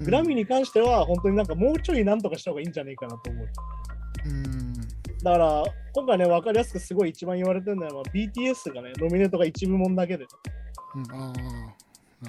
[0.00, 3.48] グラミーに関しては本当になんかもうちょいなんとかした方がいいんじゃないかなと思う。
[4.26, 4.72] うん。
[5.22, 10.26] だから今回ね、分かりやすくすごい一番言われてるのは、まあ、BTS がね、ノミネートが1部門だけで、
[10.94, 11.32] うん、あ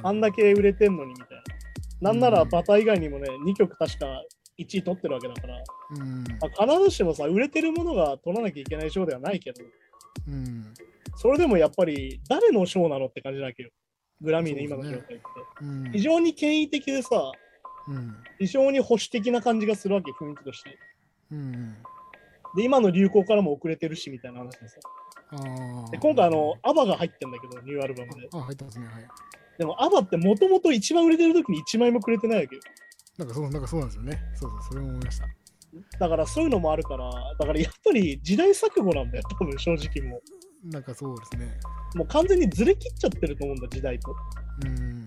[0.03, 0.07] あ。
[0.07, 1.43] あんだけ売れてんのにみたいな。
[2.01, 4.23] なんならうんバター以外にもね、2曲確か
[4.57, 6.23] 1位取ってるわけだから、うん。
[6.23, 9.63] まあ、必ずしもさ、売れてるものが取らなきゃいけない賞ではないけど、
[10.27, 10.73] うん。
[11.15, 13.69] それでもやっぱり誰の賞なのって感じだけど、
[14.21, 15.23] グラミーの今の状態って。
[15.61, 15.91] うん。
[15.91, 17.31] 非常に権威的でさ、
[17.87, 18.15] うん。
[18.39, 20.77] 非常に保守的な感じがするわけ、雰囲気として。
[21.31, 21.75] うん。
[22.55, 24.79] で、今の流行からも遅れてるしみたいな話でさ。
[25.91, 28.27] で、今回あの、アバが入ってんだけど、ニューアルバムで。
[28.33, 28.85] あ、入ってますね。
[28.85, 29.07] はい。
[29.61, 32.61] でも、アバってもともと一番売れてる時に1枚もくれてないわけよ。
[33.19, 34.19] なんかそう、なんかそうなんですよね。
[34.33, 35.27] そうそう、それも思いました。
[35.99, 40.19] だからそういうのもあるから、だからやっぱり時代錯誤なんだよ、多分正直も
[40.65, 41.59] なんかそうですね。
[41.93, 41.97] う。
[41.99, 44.15] もう完全にずれ切っちゃってると思うんだ、時代と。
[44.65, 45.05] うん。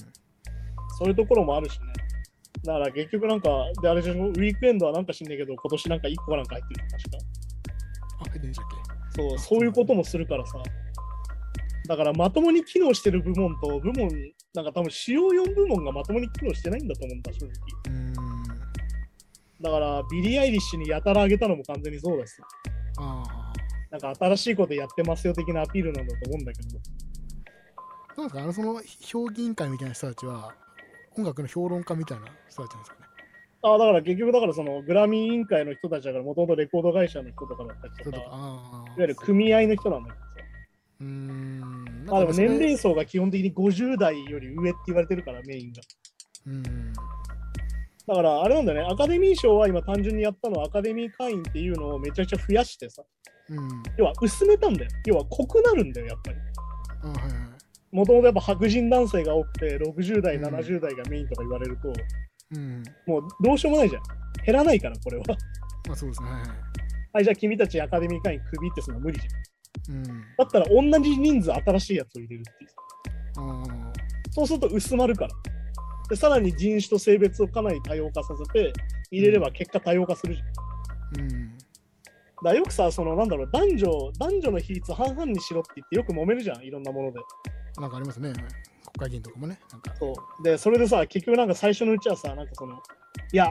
[0.99, 1.87] そういうところもあるしね。
[2.65, 3.49] だから結局なんか、
[3.83, 7.19] で、あれでしょ、ウィークエンドはなんか知んないけど、今年なんか1個かなんか入ってる確か。
[8.21, 8.69] あ、入ってんでしたっ
[9.17, 10.63] そう、そういうこともするからさ。
[11.87, 14.09] だからまともに機能してる部門と部門、
[14.55, 17.53] なんか多分主要4部門がまともに機能してないんだと思うんだ、正直。
[19.61, 22.41] だからビリー・アイリッシュにやたら上げたのも完全にそうです。
[22.99, 23.53] ああ。
[23.91, 26.69] なんか新しいことやってますよ的なアピールなんだと思うんだけど。
[28.17, 30.55] どうですかあの、その評議員会みたいな人たちは、
[31.17, 33.07] 音楽の評論家みたいな人たちなんですかね。
[33.63, 38.95] あだから結局だからそのグラミー委員会の人たちだからもともとレコード会社の人とかだったりとか、いわああ。
[38.99, 40.24] ゆる組合の人なんだけどさ。
[41.05, 42.05] うーん。
[42.07, 45.83] まあでも年齢齢層が基本的に50代より上って言われてるからメインが。
[46.47, 46.93] うん。
[48.07, 53.03] だからあれなんだよね、アカデミー賞は今単純にやったのはアカデミー会員っていうのをめちゃくちゃ増やしてさ、
[53.49, 53.83] うん。
[53.97, 54.91] 要は薄めたんだよ。
[55.07, 56.39] 要は濃くなるんだよ、やっぱり。
[57.93, 61.93] もともとやっぱ白人男性が多くて、60代、うん70代がメインとか言われると、
[62.51, 62.83] うん。
[63.07, 64.03] もうどうしようもないじゃん。
[64.45, 65.25] 減らないから、これは。
[65.87, 66.29] まあそうですね。
[67.13, 69.54] はいじゃあ君たちアカデミー会員クビってそんな無理じゃん。
[69.89, 70.03] うん。
[70.03, 72.71] だったら同じ人数新しいやつを入れるっていう。
[73.37, 73.93] ああ。
[74.31, 75.31] そうすると薄まるから。
[76.09, 78.73] で、さらに人種と性別をかなり多様化させて、
[79.11, 81.25] 入れれば結果多様化するじゃん。
[81.25, 81.59] うん。
[82.43, 87.21] だよくさ、そのなんだろう、男女、男女の比率半々にしろって言ってよく揉めるじゃん、いろんなもので。
[87.81, 88.29] なんかありますね。
[88.31, 88.39] はい
[88.95, 89.59] 国会議員とかもね。
[89.73, 89.95] なんか。
[89.99, 90.43] そう。
[90.43, 92.75] で、それでさ、結局なんか最初のうちはさ、なんかその、
[93.33, 93.51] いや、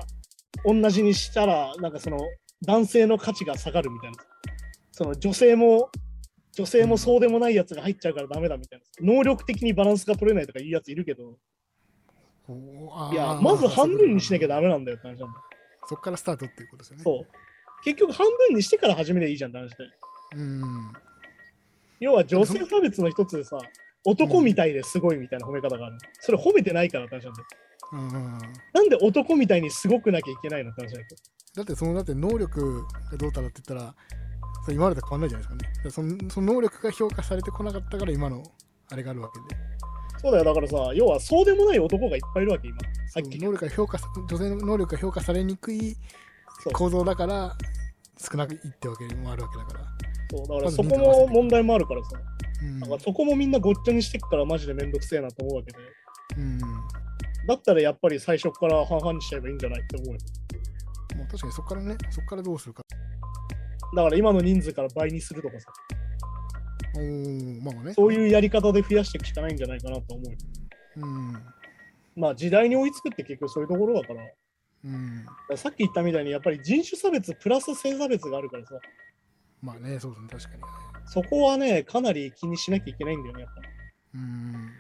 [0.66, 2.18] 同じにしたら、なんかその、
[2.66, 4.18] 男性の価値が下がるみたいな。
[4.92, 5.90] その女性も、
[6.56, 9.14] 女性もそうでもないやつが入っちゃうからダメだみたいな。
[9.14, 11.38] 能力的にバランスが取れないとかいうやついるけど、
[13.12, 15.32] いや、まず半分にしなきゃダメなんだよって話なんだよ。
[15.88, 17.04] そっからスタートっていうことですよね。
[17.04, 17.28] そう。
[17.84, 19.76] 結局半分にしてから始めりゃいいじゃんって話で。
[20.36, 20.94] うん。
[22.00, 23.58] 要は女性差別の一つでさ、
[24.06, 25.98] 男みたいですごいみたいな褒め方がある。
[26.20, 27.48] それ褒めてないからって話なんだよ。
[27.94, 28.40] うん。
[28.74, 31.06] なんで男みたいにすごくなきゃいけないのって話だよ。
[31.56, 33.96] だってそのだって能力がどうたらって言ったら
[34.70, 36.18] 今までと変わんないじゃないですかね。
[36.18, 38.44] そのその能力が評価されてこなかったから今の
[38.92, 39.62] あれがあるわけで。
[40.22, 42.78] そうだよ、だからさ、要はそうでもない男がいっぱいいるわけ、今。
[43.10, 43.38] さっき。
[43.40, 45.98] 能力が評価さ女性の能力が評価されにくい
[46.72, 47.58] 構造だから
[48.18, 49.86] 少なくいってわけもあるわけだから。
[50.32, 52.10] そうだからそこも問題もあるからさ。
[52.62, 55.78] うんだからそこもみんなごっちゃにしてっからマジでめんどくせえなと思うわけで。
[56.38, 56.60] うん。
[57.46, 60.20] だったらやっぱり最初から半々にしちゃえばいいんじゃないって思うよ。
[61.18, 62.84] もう確かにそこからね、そこからどうするか。
[63.96, 65.72] だから今の人数から倍にするとかさ。
[67.62, 67.94] まあまあね。
[67.94, 70.38] そういうやり方で増やしていくしかないんじゃないかなと思うよ。
[70.98, 71.34] うん。
[72.16, 74.24] まあ時代に追いつくって結局そういうところだから。
[74.86, 75.26] うん。
[75.50, 78.80] らさっき言ったみたいにやっぱり人種差別プラス性差別があるからさ。
[79.62, 80.64] まあね、そうですね、確かに。
[81.06, 83.68] そこはね、かなり気にしなきゃいけないんだよね、やっぱり。
[84.16, 84.72] うん。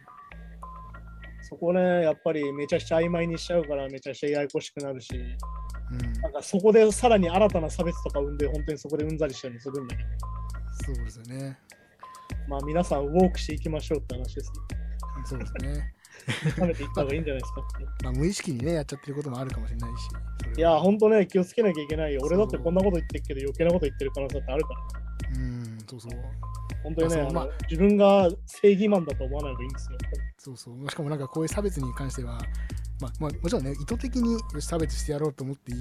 [1.54, 6.14] そこね、やっぱりめちゃくちゃ曖昧にしちゃうからめちゃくちゃややこしくなるし、うん。
[6.22, 10.10] なんかそこでさらに新たな差別とか生んで、本当にそこでうんざりしたりもするんだけど、
[10.96, 11.60] そうですよね。
[12.50, 14.56] まあ皆さんウォークしていきましょうって話ですね。
[15.26, 15.94] そうですね。
[16.56, 17.62] 食べていった方がいいんじゃないですか。
[18.04, 20.58] まあ無意識にね、やっちゃってることもあるかもしれないし。
[20.58, 22.22] いや、本当ね、気をつけなきゃいけないよ。
[22.24, 25.03] 俺だってこんなこと言ってるけど、余計なこと言ってる可能性ってあるから。
[25.36, 26.12] うん、そうそう。
[26.84, 29.98] 本当にね、まあ自分が正義マンだと思わない方がいいんですよ。
[30.38, 30.90] そうそう。
[30.90, 32.40] しかもなんかこういう差別に関しては、
[33.00, 35.78] まあ、まあ、もちろんね、意図的に差別してやろうと思っていい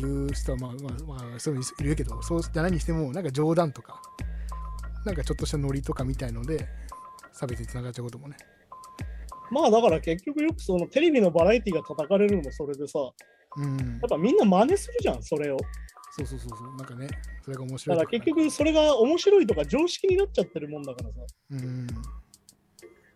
[0.00, 4.00] 言う人はまあまあまあそういうのいるけどそうじゃないにしてもなんか冗談とか
[5.04, 6.66] なんかちょっとしたノリとかみたいので
[7.32, 8.36] 差別につながっちゃうこともね。
[9.50, 12.98] まあだから結局よくそのテレビのバラエティが叩かれるのもそれでさ、
[13.56, 15.58] うんやっぱみんな真似するじゃん、それを。
[16.14, 16.76] そうそうそうそう。
[16.76, 17.08] なんかね
[17.42, 21.14] それが面だ白いとかから結局それが面白いとか常識になっちゃってるもんだからさ。
[21.50, 21.86] うん。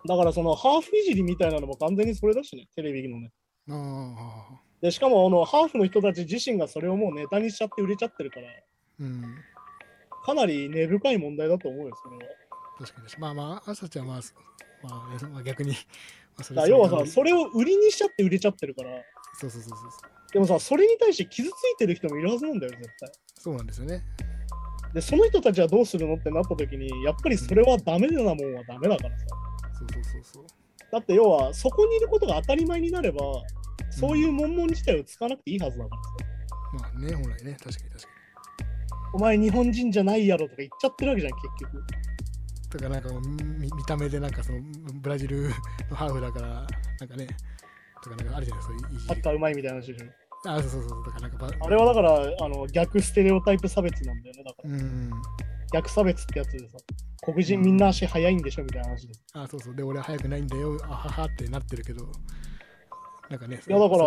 [0.07, 3.33] だからそのハーフいじりみたいなのも完全にそれだしね、テレビのね。
[3.69, 8.47] ああでしかもあのハーフの人たち自身がそれをもうネタにしちゃって売れちゃってるから、
[9.01, 9.23] うん。
[10.25, 12.23] かなり根深い問題だと思うよ、それは。
[12.79, 13.21] 確かに。
[13.21, 14.21] まあまあ朝ちゃんは
[14.83, 15.75] まあまあ逆に、
[16.55, 18.91] まあ、要はさ、そそれを売りにしちゃって売れちゃってるから、
[19.35, 23.11] そうそうそうそうでもさ、それに対して傷ついてる人もいるはずなんだよ、絶対。
[23.39, 24.03] そうなんですよね
[24.95, 29.25] で、その人たちはどうするのってなった時に、やっぱりそれはダメなもんはダメだからさ。
[29.79, 30.45] そうそうそうそう
[30.93, 33.21] だって要は、そこにいることが当たり前になれば、
[33.91, 36.09] そういう文言自体を使わなくていいはずだからさ。
[36.73, 38.09] まあね本来ね確かに確か
[39.15, 41.77] お前日本人じゃないやろとか言っちゃってるわけじゃん、結局。
[41.77, 42.07] に
[42.71, 44.61] だからなんか見見た目でなんかその
[45.01, 45.49] ブラジル
[45.89, 46.67] のハーフだから
[47.01, 47.29] なんかね
[48.11, 50.07] とかなんかあるじゃないそういういじりサッカーうまいみたいな話でしょ。
[50.49, 51.67] あそうそうそうだからなんかば。
[51.67, 54.45] あれはだから、あの逆ステレオタイプ差別なんだよね。
[54.45, 54.71] だから。
[54.71, 55.11] うん。
[55.73, 56.79] 逆差別ってやつでさ、
[57.23, 59.15] 黒人みんな足速いんでしょみたいな話で。
[59.33, 59.75] あそうそう。
[59.75, 62.07] で俺は早くないんだよあははってなってるけど。
[63.29, 64.05] なんかねいやだから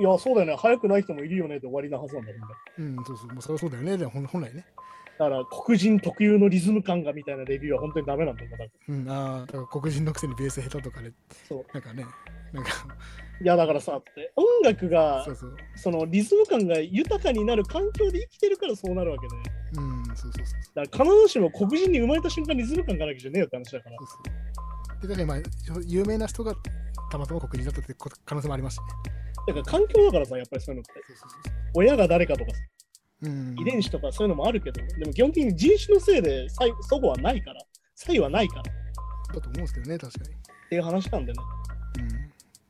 [0.00, 0.56] いや、そうだよね。
[0.56, 2.44] 速くない人もいるよねって終わりなはずなんだよね。
[2.78, 3.28] うんそうそう。
[3.28, 3.96] もうそれはそうだよね。
[3.96, 4.66] でも本本来ね
[5.18, 8.50] だから、黒人特有のリズム感がみたいなレビューは本当にダメなんだよ。
[8.50, 11.12] だからうんああだから黒人のくせにベース下手とかね
[11.48, 11.64] そう。
[11.72, 12.04] なんかね
[12.52, 12.70] なんか。
[13.40, 15.56] いや、だからさ、って音楽がそうそう。
[15.76, 19.34] そのリズム感が豊かになる環境で生きてるからそうなるわけで、
[19.78, 23.96] うんそうそうそうだから必ずしも黒人に生まれた瞬間リズム感がなきゃじゃねえよって話だから。
[23.98, 24.18] そうそ
[24.98, 25.02] う。
[25.02, 26.54] でだからまあ有名な人が
[27.10, 27.94] たまたま黒人だったって
[28.24, 28.86] 可能性もありますしね。
[29.48, 30.92] だから環境だからさ、やっぱりそういうのって。
[31.08, 31.52] そうそうそう。
[31.74, 32.56] 親が誰かとかさ、
[33.22, 37.60] 遺伝子とかそういうのもあるけど、でも基本的に人種のせいで差異そごはないから、
[37.94, 38.62] 差異はないから。
[38.62, 38.64] っ
[39.34, 40.30] だと思うんですけどね確かに。
[40.68, 41.38] ていう話なんでね。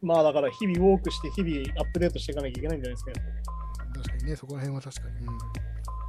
[0.02, 3.10] まあだから日々ウォークして日々アップデートしていかなきゃいけないんじゃないですか。
[3.12, 5.16] やっぱうん確かにねそこら辺は確かに。
[5.16, 5.34] うん。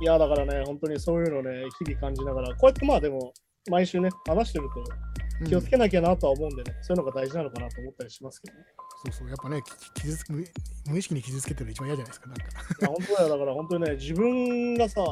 [0.02, 3.32] いやだからね、本当にそういうのね、日々感じながら、こうやってまあでも、
[3.70, 5.13] 毎週ね、話してるとうん
[5.48, 8.66] 気をつけなきゃなとは思うんでね、そういうのが大事なのかなと思ったりしますけどね。
[9.06, 9.62] そうそうやっぱね
[9.96, 10.44] き傷つく無
[10.88, 12.44] 無意識に傷つけてるの一番嫌じゃないですかなんか。
[12.44, 12.48] い
[12.82, 15.04] や本当だよ、だから本当にね、自分がさ、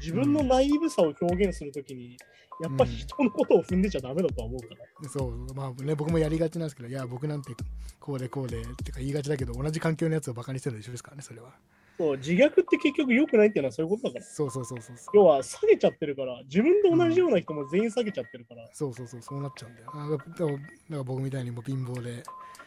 [0.00, 2.16] 自分のナイーブさを表現するときに、
[2.60, 5.08] やっぱり人のことを踏んでちゃダメだとは思うから。
[5.08, 7.52] そうまあね僕もやりがちなんですけどいや僕なんて
[8.00, 11.52] こうでこうでってか言いがちだけど同じ環境のやつをバカにしてるのと一緒ですからねそれは
[11.98, 14.24] そう、自虐って結局良くないっていうのはそういうことだから。
[14.24, 18.68] そうそうそうそうそう要は下げちゃってるから、自分と同じような人も全員下げちゃってるから。
[18.72, 22.22] そうそうそうそうなっちゃうんだよあだからだから僕みたいにもう貧乏で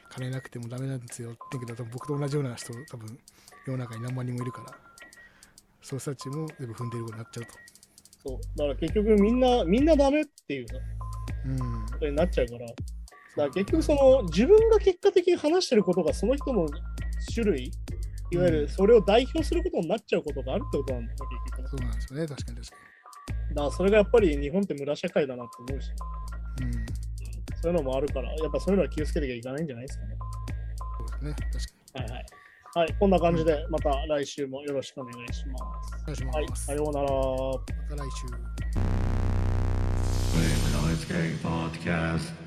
[0.10, 3.20] 金なくてもダメなんですよって言うけど僕と同じような人多分
[3.66, 4.76] 世の中に何万人もいるから
[5.82, 7.52] そう人たちも全部踏んでることになっちゃうと
[8.24, 8.58] そう。
[8.58, 10.76] だから結局みんな、みんなダメっていうさ、
[11.46, 12.60] うんことになっちゃうから。
[12.60, 12.76] だか
[13.36, 16.68] ら結局その自分が結果的に話してることがその人の
[17.34, 17.72] 種類、
[18.32, 21.70] いわゆるそれを代表することになっちゃうことがあるってことなんだよね、結局ね。
[21.70, 22.76] そうなんですよね確かに確か
[23.50, 26.86] だからそれがやっぱり日本って村社会だなって思うし、にうん
[27.62, 30.18] そういうのもあるから、やっぱそういうのは気をつけなきゃいけないんじゃないですかね。
[30.98, 32.26] そうですね確かにはいはい。
[32.76, 35.64] はい、こんな感じでまた来週もよろしくお願いします。
[36.04, 37.10] お願いします、はい、さようなら。
[37.10, 37.18] ま
[37.90, 38.28] た来週
[40.38, 42.39] Flame Noise Gang Podcast.